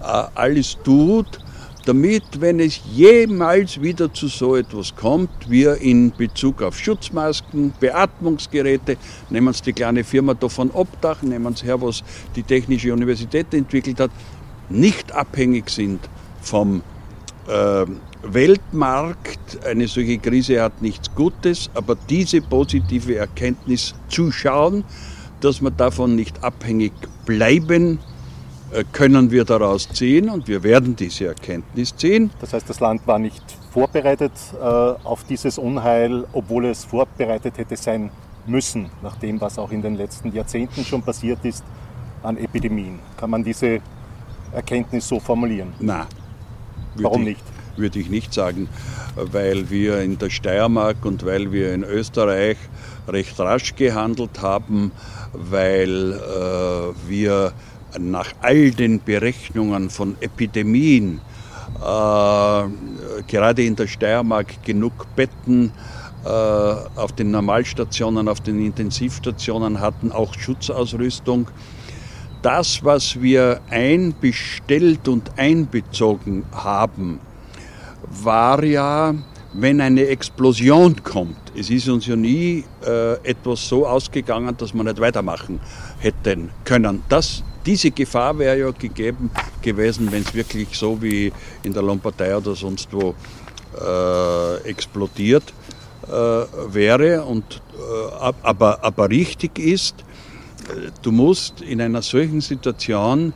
[0.00, 0.04] äh,
[0.34, 1.38] alles tut,
[1.84, 8.96] damit, wenn es jemals wieder zu so etwas kommt, wir in Bezug auf Schutzmasken, Beatmungsgeräte,
[9.30, 12.02] nehmen Sie die kleine Firma da von Obdach, nehmen Sie her, was
[12.36, 14.10] die Technische Universität entwickelt hat,
[14.68, 16.00] nicht abhängig sind
[16.40, 16.82] vom
[17.48, 17.84] äh,
[18.22, 24.84] Weltmarkt, eine solche Krise hat nichts Gutes, aber diese positive Erkenntnis zu schauen,
[25.40, 26.92] dass wir davon nicht abhängig
[27.26, 27.98] bleiben,
[28.92, 32.30] können wir daraus ziehen und wir werden diese Erkenntnis ziehen.
[32.40, 37.76] Das heißt, das Land war nicht vorbereitet äh, auf dieses Unheil, obwohl es vorbereitet hätte
[37.76, 38.10] sein
[38.46, 41.64] müssen, nach dem, was auch in den letzten Jahrzehnten schon passiert ist
[42.22, 42.98] an Epidemien.
[43.16, 43.80] Kann man diese
[44.52, 45.72] Erkenntnis so formulieren?
[45.80, 46.06] Nein,
[46.96, 47.40] Warum ich, nicht?
[47.76, 48.68] Würde ich nicht sagen,
[49.16, 52.58] weil wir in der Steiermark und weil wir in Österreich
[53.08, 54.92] recht rasch gehandelt haben,
[55.32, 57.52] weil äh, wir
[57.98, 61.20] nach all den Berechnungen von Epidemien
[61.80, 62.64] äh,
[63.26, 65.72] gerade in der Steiermark genug Betten
[66.24, 71.48] äh, auf den Normalstationen, auf den Intensivstationen hatten, auch Schutzausrüstung.
[72.42, 77.20] Das, was wir einbestellt und einbezogen haben,
[78.22, 79.14] war ja,
[79.52, 81.36] wenn eine Explosion kommt.
[81.56, 85.60] Es ist uns ja nie äh, etwas so ausgegangen, dass wir nicht weitermachen
[85.98, 87.02] hätten können.
[87.08, 91.32] Das diese Gefahr wäre ja gegeben gewesen, wenn es wirklich so wie
[91.62, 93.14] in der Lombardei oder sonst wo
[93.80, 95.44] äh, explodiert
[96.06, 97.24] äh, wäre.
[97.24, 100.04] Und, äh, aber, aber richtig ist,
[101.02, 103.32] du musst in einer solchen Situation,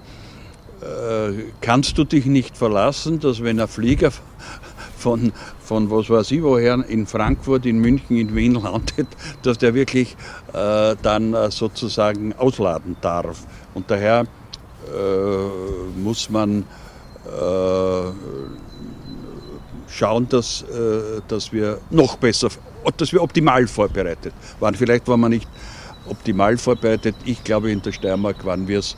[0.80, 4.12] äh, kannst du dich nicht verlassen, dass wenn ein Flieger
[4.98, 5.32] von,
[5.66, 9.08] von was weiß ich woher, in Frankfurt, in München, in Wien landet,
[9.42, 10.16] dass der wirklich
[10.52, 13.46] äh, dann äh, sozusagen ausladen darf.
[13.74, 16.62] Und daher äh, muss man
[17.24, 18.10] äh,
[19.88, 22.48] schauen, dass, äh, dass wir noch besser,
[22.96, 24.74] dass wir optimal vorbereitet waren.
[24.74, 25.48] Vielleicht waren wir nicht
[26.08, 27.16] optimal vorbereitet.
[27.24, 28.96] Ich glaube, in der Steiermark waren wir es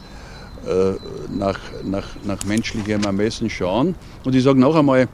[1.30, 3.94] nach, nach, nach menschlichem Ermessen schauen.
[4.24, 5.08] Und ich sage noch einmal,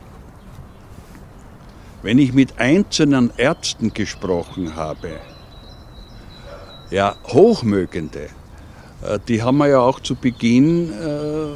[2.04, 5.12] wenn ich mit einzelnen Ärzten gesprochen habe,
[6.90, 8.28] ja, Hochmögende,
[9.02, 11.46] äh, die haben wir ja auch zu Beginn äh,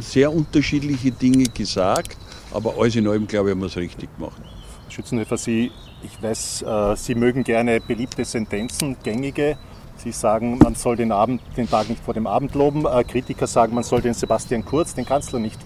[0.00, 2.16] sehr unterschiedliche Dinge gesagt,
[2.52, 4.42] aber alles in allem, glaube ich, haben wir es richtig gemacht.
[4.88, 5.70] Schützenhöfer, Sie,
[6.02, 9.56] ich weiß, äh, Sie mögen gerne beliebte Sentenzen, gängige.
[9.96, 12.84] Sie sagen, man soll den, Abend, den Tag nicht vor dem Abend loben.
[13.06, 15.60] Kritiker sagen, man soll den Sebastian Kurz, den Kanzler, nicht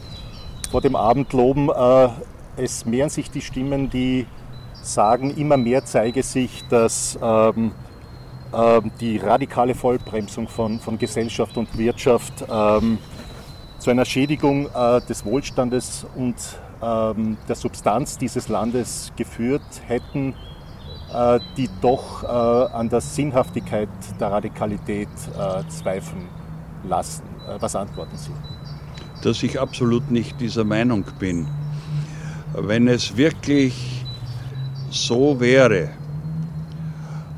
[0.70, 1.70] vor dem Abend loben.
[2.58, 4.26] Es mehren sich die Stimmen, die
[4.82, 7.70] sagen, immer mehr zeige sich, dass ähm,
[8.52, 12.98] ähm, die radikale Vollbremsung von, von Gesellschaft und Wirtschaft ähm,
[13.78, 16.34] zu einer Schädigung äh, des Wohlstandes und
[16.82, 20.34] ähm, der Substanz dieses Landes geführt hätten,
[21.14, 23.88] äh, die doch äh, an der Sinnhaftigkeit
[24.18, 26.26] der Radikalität äh, zweifeln
[26.88, 27.22] lassen.
[27.48, 28.32] Äh, was antworten Sie?
[29.22, 31.46] Dass ich absolut nicht dieser Meinung bin.
[32.54, 34.04] Wenn es wirklich
[34.90, 35.90] so wäre,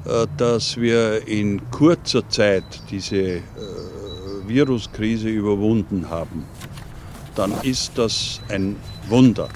[0.04, 3.42] äh, dass wir in kurzer Zeit diese äh,
[4.46, 6.44] Viruskrise überwunden haben,
[7.34, 8.76] dann ist das ein
[9.08, 9.48] Wunder.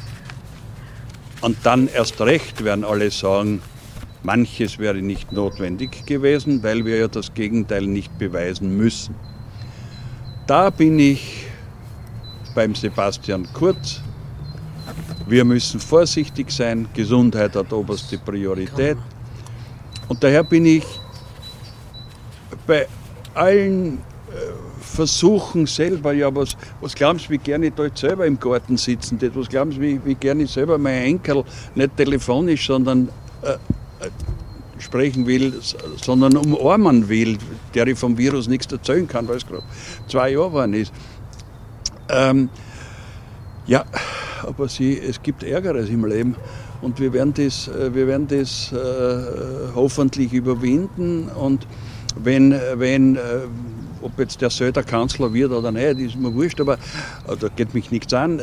[1.41, 3.61] Und dann erst recht werden alle sagen,
[4.23, 9.15] manches wäre nicht notwendig gewesen, weil wir ja das Gegenteil nicht beweisen müssen.
[10.47, 11.47] Da bin ich
[12.55, 14.04] beim Sebastian Kurz.
[15.27, 18.99] Wir müssen vorsichtig sein, Gesundheit hat oberste Priorität.
[20.09, 20.85] Und daher bin ich
[22.67, 22.87] bei
[23.35, 24.01] allen äh,
[24.81, 29.19] Versuchen selber, ja, was, was glauben Sie, wie gerne ich jetzt selber im Garten sitzen
[29.19, 29.33] tät?
[29.35, 31.43] Was glauben Sie, wie, wie gerne ich selber meinen Enkel
[31.75, 33.09] nicht telefonisch, sondern
[33.43, 34.11] äh, äh,
[34.79, 35.55] sprechen will,
[36.03, 37.39] sondern umarmen will,
[37.75, 39.63] der ich vom Virus nichts erzählen kann, weil es gerade
[40.07, 40.93] zwei Jahre geworden ist.
[42.11, 42.51] Ähm,
[43.67, 43.87] ja,
[44.47, 46.37] aber sie, es gibt Ärgeres im Leben.
[46.83, 51.29] Und wir werden das, äh, wir werden das äh, hoffentlich überwinden.
[51.29, 51.67] Und
[52.17, 53.21] wenn, wenn äh,
[54.03, 56.77] ob jetzt der Söder Kanzler wird oder nicht, ist mir wurscht, aber
[57.27, 58.39] da geht mich nichts an.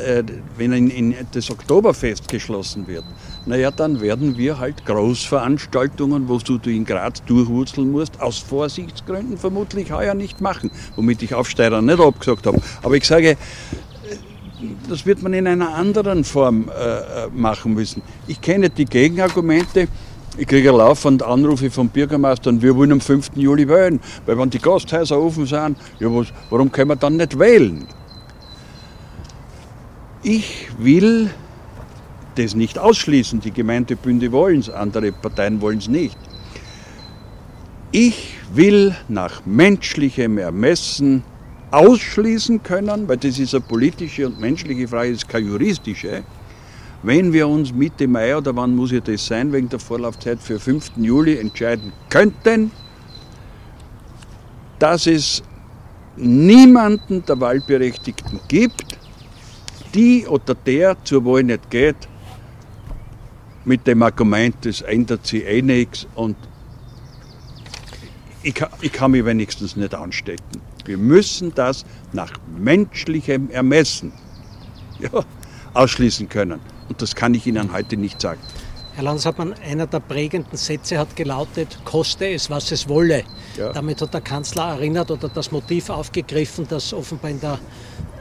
[0.58, 3.04] Wenn in, in das Oktoberfest geschlossen wird,
[3.46, 9.92] naja, dann werden wir halt Großveranstaltungen, wo du in Graz durchwurzeln musst, aus Vorsichtsgründen vermutlich
[9.92, 12.60] heuer nicht machen, womit ich Aufsteiger nicht abgesagt habe.
[12.82, 13.36] Aber ich sage,
[14.88, 18.02] das wird man in einer anderen Form äh, machen müssen.
[18.26, 19.88] Ich kenne die Gegenargumente.
[20.38, 23.32] Ich kriege laufend Anrufe vom Bürgermeister wir wollen am 5.
[23.34, 24.00] Juli wählen.
[24.24, 27.86] Weil wenn die Gasthäuser offen sind, ja, was, warum können wir dann nicht wählen?
[30.22, 31.30] Ich will
[32.36, 33.40] das nicht ausschließen.
[33.40, 36.16] Die Gemeindebünde wollen es, andere Parteien wollen es nicht.
[37.90, 41.24] Ich will nach menschlichem Ermessen
[41.72, 46.22] ausschließen können, weil das ist eine politische und menschliche Frage, das ist keine juristische.
[47.02, 50.60] Wenn wir uns Mitte Mai oder wann muss ja das sein, wegen der Vorlaufzeit für
[50.60, 50.92] 5.
[50.98, 52.70] Juli entscheiden könnten,
[54.78, 55.42] dass es
[56.16, 58.98] niemanden der Wahlberechtigten gibt,
[59.94, 62.08] die oder der zur Wahl nicht geht,
[63.64, 66.36] mit dem Argument, das ändert sich eh nichts und
[68.42, 70.60] ich, ich kann mich wenigstens nicht anstecken.
[70.84, 74.12] Wir müssen das nach menschlichem Ermessen.
[75.00, 75.24] Ja,
[75.74, 76.60] ausschließen können.
[76.88, 78.40] Und das kann ich Ihnen heute nicht sagen.
[78.94, 83.24] Herr Landeshauptmann, einer der prägenden Sätze hat gelautet, koste es, was es wolle.
[83.56, 83.72] Ja.
[83.72, 87.58] Damit hat der Kanzler erinnert oder das Motiv aufgegriffen, das offenbar in der,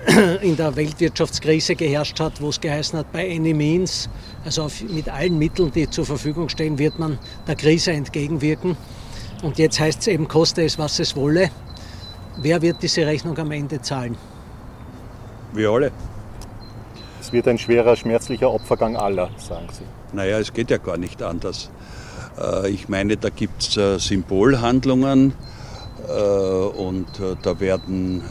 [0.41, 4.07] in der Weltwirtschaftskrise geherrscht hat, wo es geheißen hat, bei any means,
[4.45, 8.77] also mit allen Mitteln, die zur Verfügung stehen, wird man der Krise entgegenwirken.
[9.43, 11.51] Und jetzt heißt es eben, koste es, was es wolle.
[12.37, 14.17] Wer wird diese Rechnung am Ende zahlen?
[15.53, 15.91] Wir alle.
[17.19, 19.83] Es wird ein schwerer, schmerzlicher Opfergang aller, sagen Sie.
[20.15, 21.69] Naja, es geht ja gar nicht anders.
[22.39, 25.33] Äh, ich meine, da gibt es äh, Symbolhandlungen
[26.07, 27.07] äh, und
[27.41, 28.23] da werden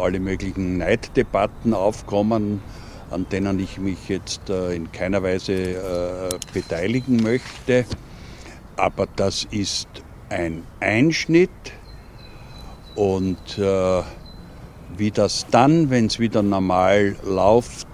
[0.00, 2.62] alle möglichen Neiddebatten aufkommen,
[3.10, 7.84] an denen ich mich jetzt in keiner Weise beteiligen möchte.
[8.76, 9.88] Aber das ist
[10.30, 11.50] ein Einschnitt
[12.94, 13.58] und
[14.96, 17.86] wie das dann, wenn es wieder normal läuft,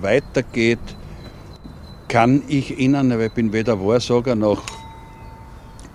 [0.00, 0.78] weitergeht,
[2.08, 4.62] kann ich Ihnen, weil ich bin weder Wahrsager noch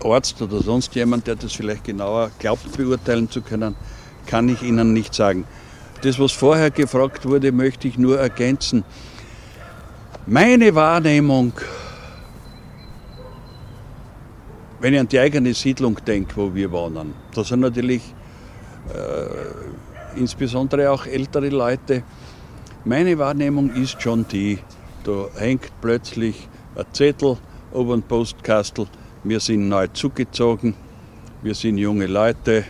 [0.03, 3.75] Arzt oder sonst jemand, der das vielleicht genauer glaubt beurteilen zu können,
[4.25, 5.45] kann ich Ihnen nicht sagen.
[6.01, 8.83] Das, was vorher gefragt wurde, möchte ich nur ergänzen.
[10.25, 11.53] Meine Wahrnehmung,
[14.79, 18.20] wenn ich an die eigene Siedlung denke, wo wir wohnen, da sind natürlich äh,
[20.15, 22.03] insbesondere auch ältere Leute.
[22.85, 24.59] Meine Wahrnehmung ist schon die,
[25.03, 27.37] da hängt plötzlich ein Zettel
[27.71, 28.87] oben ein Postkastel.
[29.23, 30.73] Wir sind neu zugezogen.
[31.41, 32.65] Wir sind junge Leute.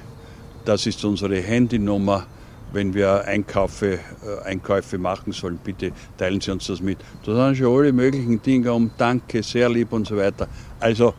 [0.66, 2.26] Das ist unsere Handynummer.
[2.74, 4.00] Wenn wir Einkäufe, äh,
[4.46, 7.00] Einkäufe machen sollen, bitte teilen Sie uns das mit.
[7.26, 10.48] Da sind schon alle möglichen Dinge um Danke, sehr lieb und so weiter.
[10.80, 11.14] Also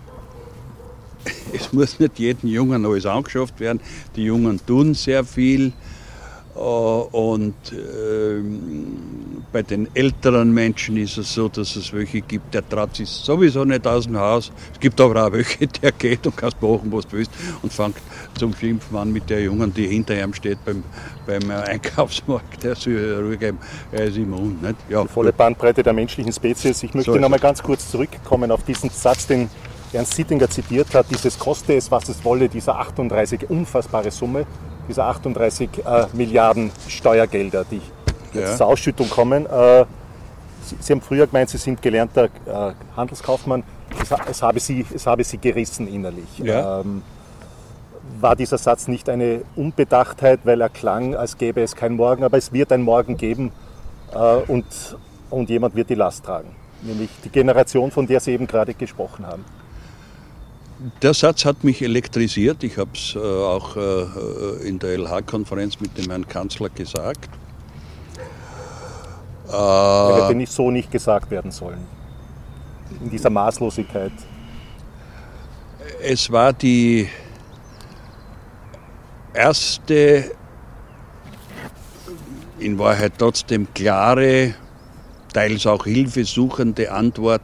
[1.53, 3.81] es muss nicht jedem Jungen alles angeschafft werden.
[4.17, 5.73] Die Jungen tun sehr viel.
[6.55, 12.69] Äh, und ähm, bei den älteren Menschen ist es so, dass es welche gibt, der
[12.69, 14.53] traut sich sowieso nicht aus dem Haus.
[14.73, 17.31] Es gibt aber auch welche, der geht und kannst machen, was du willst
[17.63, 17.97] und fängt
[18.39, 20.83] zum Schimpfen an mit der Jungen, die hinter ihm steht beim,
[21.27, 22.63] beim Einkaufsmarkt.
[22.63, 23.59] Der soll Ruhe geben,
[23.91, 24.59] er ist immun.
[24.61, 24.77] Nicht?
[24.91, 26.83] Ja, Die volle Bandbreite der menschlichen Spezies.
[26.83, 29.49] Ich möchte so noch mal ganz kurz zurückkommen auf diesen Satz, den
[29.93, 34.47] Ernst Sittinger zitiert hat, dieses koste es, was es wolle, dieser 38 unfassbare Summe,
[34.89, 37.81] dieser 38 äh, Milliarden Steuergelder, die
[38.33, 38.57] jetzt ja.
[38.57, 39.47] zur Ausschüttung kommen.
[39.47, 39.85] Äh,
[40.65, 43.65] Sie, Sie, haben früher gemeint, Sie sind gelernter äh, Handelskaufmann.
[44.01, 46.39] Es, es, habe Sie, es habe Sie gerissen innerlich.
[46.39, 46.81] Ja.
[46.81, 47.03] Ähm,
[48.21, 52.39] war dieser Satz nicht eine Unbedachtheit, weil er klang, als gäbe es kein Morgen, aber
[52.39, 53.53] es wird ein Morgen geben
[54.15, 54.65] äh, und,
[55.31, 59.27] und jemand wird die Last tragen, nämlich die Generation, von der Sie eben gerade gesprochen
[59.27, 59.45] haben.
[61.01, 62.65] Der Satz hat mich elektrisiert.
[62.65, 67.29] Ich habe es äh, auch äh, in der LH-Konferenz mit dem Herrn Kanzler gesagt.
[69.49, 71.87] Er hätte nicht so nicht gesagt werden sollen.
[73.03, 74.13] In dieser Maßlosigkeit.
[76.03, 77.09] Es war die
[79.35, 80.33] erste,
[82.59, 84.55] in Wahrheit trotzdem klare,
[85.33, 87.43] teils auch hilfesuchende Antwort.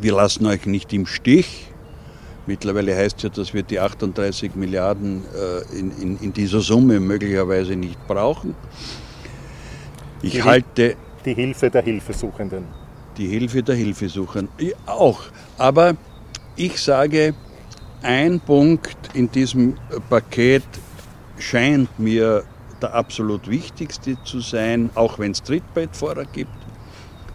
[0.00, 1.69] Wir lassen euch nicht im Stich.
[2.50, 6.98] Mittlerweile heißt es ja, dass wir die 38 Milliarden äh, in, in, in, dieser Summe
[6.98, 8.56] möglicherweise nicht brauchen.
[10.20, 10.96] Ich die, halte.
[11.24, 12.64] Die Hilfe der Hilfesuchenden.
[13.18, 14.48] Die Hilfe der Hilfesuchenden.
[14.58, 15.20] Ja, auch.
[15.58, 15.94] Aber
[16.56, 17.34] ich sage,
[18.02, 19.76] ein Punkt in diesem
[20.08, 20.64] Paket
[21.38, 22.42] scheint mir
[22.82, 26.58] der absolut wichtigste zu sein, auch wenn es Trittbettfahrer gibt.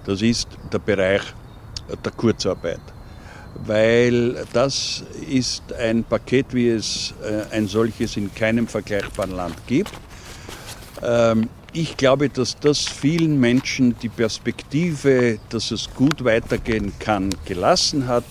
[0.06, 1.22] Das ist der Bereich
[2.04, 2.95] der Kurzarbeit
[3.66, 9.92] weil das ist ein Paket, wie es äh, ein solches in keinem vergleichbaren Land gibt.
[11.02, 18.08] Ähm, ich glaube, dass das vielen Menschen die Perspektive, dass es gut weitergehen kann, gelassen
[18.08, 18.24] hat.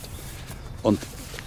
[0.82, 0.98] Und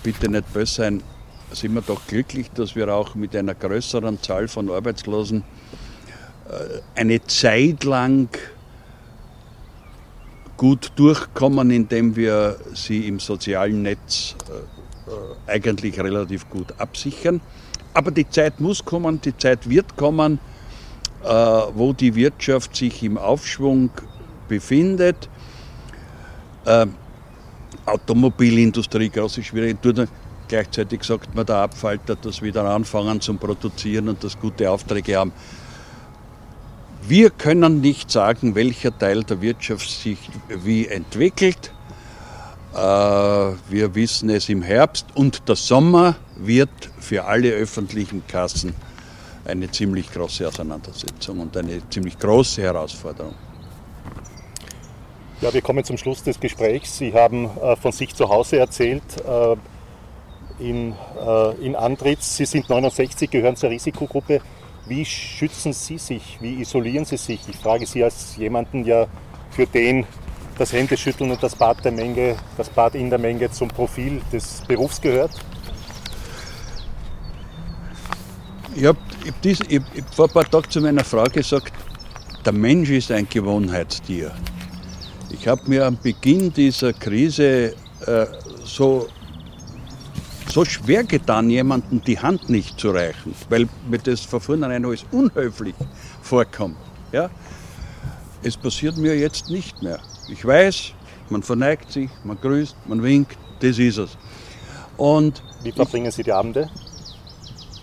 [0.04, 1.04] bitte nicht böse sein,
[1.52, 5.44] sind wir doch glücklich, dass wir auch mit einer größeren Zahl von Arbeitslosen
[6.50, 8.30] äh, eine Zeit lang
[10.58, 14.54] gut durchkommen, indem wir sie im sozialen Netz äh,
[15.08, 17.40] äh, eigentlich relativ gut absichern.
[17.94, 20.40] Aber die Zeit muss kommen, die Zeit wird kommen,
[21.24, 23.90] äh, wo die Wirtschaft sich im Aufschwung
[24.48, 25.30] befindet.
[26.66, 26.88] Äh,
[27.86, 30.10] Automobilindustrie, große Schwierigkeiten.
[30.48, 35.32] Gleichzeitig sagt man der Abfalter, dass wieder anfangen zum Produzieren und das gute Aufträge haben.
[37.08, 40.18] Wir können nicht sagen, welcher Teil der Wirtschaft sich
[40.50, 41.72] wie entwickelt.
[42.74, 48.76] Äh, wir wissen es im Herbst und der Sommer wird für alle öffentlichen Kassen
[49.46, 53.36] eine ziemlich große Auseinandersetzung und eine ziemlich große Herausforderung.
[55.40, 56.98] Ja, wir kommen zum Schluss des Gesprächs.
[56.98, 59.56] Sie haben äh, von sich zu Hause erzählt, äh,
[60.60, 60.96] in,
[61.62, 62.36] in Antritts.
[62.36, 64.42] Sie sind 69, gehören zur Risikogruppe.
[64.88, 66.38] Wie schützen Sie sich?
[66.40, 67.42] Wie isolieren Sie sich?
[67.50, 69.08] Ich frage Sie als jemanden, ja,
[69.52, 70.06] für den
[70.58, 74.62] das Händeschütteln und das Bad, der Menge, das Bad in der Menge zum Profil des
[74.68, 75.32] Berufs gehört?
[78.76, 81.74] Ich habe hab hab vor ein paar Tagen zu meiner Frau gesagt,
[82.46, 84.32] der Mensch ist ein Gewohnheitstier.
[85.30, 87.76] Ich habe mir am Beginn dieser Krise
[88.06, 88.26] äh,
[88.64, 89.08] so,
[90.58, 95.06] so schwer getan, jemandem die Hand nicht zu reichen, weil mir das von vornherein alles
[95.12, 95.76] unhöflich
[96.24, 96.78] vorkommt.
[97.12, 97.30] Ja?
[98.42, 100.00] Es passiert mir jetzt nicht mehr.
[100.28, 100.94] Ich weiß,
[101.30, 104.18] man verneigt sich, man grüßt, man winkt, das ist es.
[104.98, 106.68] Und Wie verbringen Sie die Abende?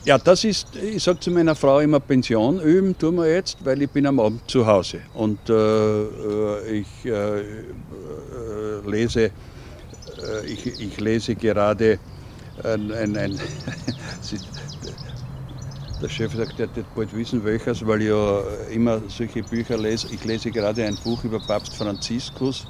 [0.05, 3.83] Ja, das ist, ich sage zu meiner Frau immer Pension üben, tun wir jetzt, weil
[3.83, 4.99] ich bin am Abend zu Hause.
[5.15, 7.45] Und äh, äh ich äh, äh,
[8.85, 9.31] lese, äh,
[10.45, 12.01] ich, ich, lese gerade
[12.63, 13.39] ein, ein, ein
[16.03, 18.43] der Chef sagt, er wird bald wissen, welches, weil ich ja
[18.73, 20.09] immer solche Bücher lese.
[20.13, 22.67] Ich lese gerade ein Buch über Papst Franziskus,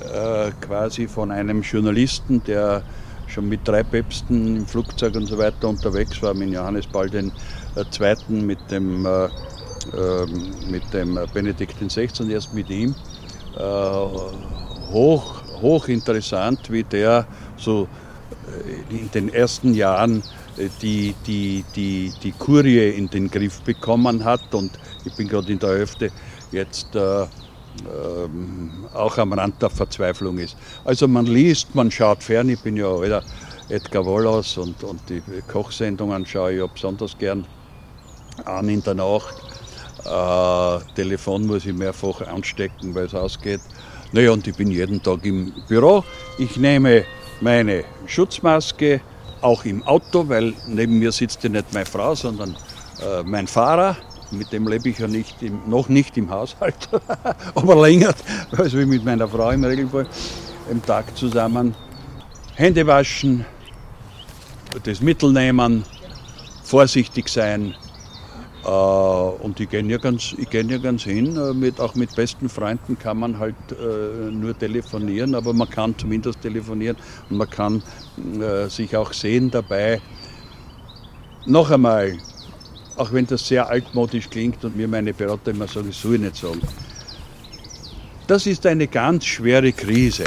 [0.00, 2.84] äh, quasi von einem Journalisten, der
[3.26, 7.32] schon mit drei Päpsten im Flugzeug und so weiter unterwegs war, mit Johannes Paul II.,
[8.28, 9.28] mit dem, äh,
[9.96, 12.30] ähm, mit dem Benedikt XVI.
[12.30, 12.94] erst mit ihm.
[13.56, 17.26] Äh, hoch, hoch interessant, wie der
[17.56, 18.05] so äh,
[18.90, 20.22] in den ersten Jahren
[20.82, 24.54] die, die, die, die Kurie in den Griff bekommen hat.
[24.54, 26.10] Und ich bin gerade in der Hälfte
[26.52, 30.56] jetzt äh, ähm, auch am Rand der Verzweiflung ist.
[30.84, 32.48] Also man liest, man schaut fern.
[32.48, 33.22] Ich bin ja alter
[33.68, 37.46] Edgar Wallace und, und die Kochsendungen schaue ich ja besonders gern
[38.44, 39.34] an in der Nacht.
[40.04, 43.60] Äh, Telefon muss ich mehrfach anstecken, weil es ausgeht.
[44.12, 46.04] Naja, und ich bin jeden Tag im Büro.
[46.38, 47.04] Ich nehme
[47.40, 49.00] meine Schutzmaske,
[49.40, 52.56] auch im Auto, weil neben mir sitzt ja nicht meine Frau, sondern
[53.00, 53.96] äh, mein Fahrer
[54.30, 56.88] mit dem lebe ich ja nicht im, noch nicht im Haushalt,
[57.54, 58.14] aber länger,
[58.56, 60.06] also wie mit meiner Frau im Regelfall,
[60.70, 61.74] im Tag zusammen.
[62.54, 63.44] Hände waschen,
[64.82, 65.84] das Mittel nehmen,
[66.64, 67.74] vorsichtig sein.
[68.66, 71.36] Äh, und ich gehe nirgends, ich geh nirgends hin.
[71.36, 75.96] Äh, mit, auch mit besten Freunden kann man halt äh, nur telefonieren, aber man kann
[75.96, 76.96] zumindest telefonieren
[77.30, 77.82] und man kann
[78.40, 80.00] äh, sich auch sehen dabei.
[81.46, 82.18] Noch einmal,
[82.96, 86.20] auch wenn das sehr altmodisch klingt und mir meine Berater immer sagen, das soll ich
[86.22, 86.60] nicht sagen.
[88.26, 90.24] Das ist eine ganz schwere Krise,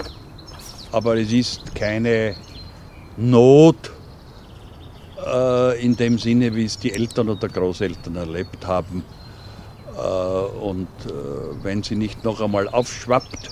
[0.93, 2.35] aber es ist keine
[3.17, 3.91] Not
[5.25, 9.03] äh, in dem Sinne, wie es die Eltern oder Großeltern erlebt haben.
[9.97, 13.49] Äh, und äh, wenn sie nicht noch einmal aufschwappt,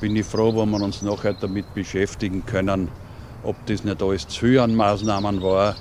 [0.00, 2.88] bin ich froh, wenn wir uns nachher damit beschäftigen können,
[3.42, 5.74] ob das nicht alles zu an Maßnahmen war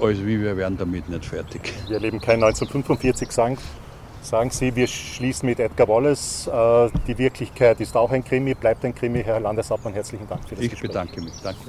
[0.00, 1.72] also wie wir werden damit nicht fertig.
[1.86, 3.58] Wir erleben kein 1945, sagen,
[4.22, 4.74] sagen Sie.
[4.74, 6.46] Wir schließen mit Edgar Wallace.
[6.46, 9.22] Äh, die Wirklichkeit ist auch ein Krimi, bleibt ein Krimi.
[9.22, 10.90] Herr Landeshauptmann, herzlichen Dank für das Ich Gespräch.
[10.90, 11.32] bedanke mich.
[11.42, 11.60] Danke.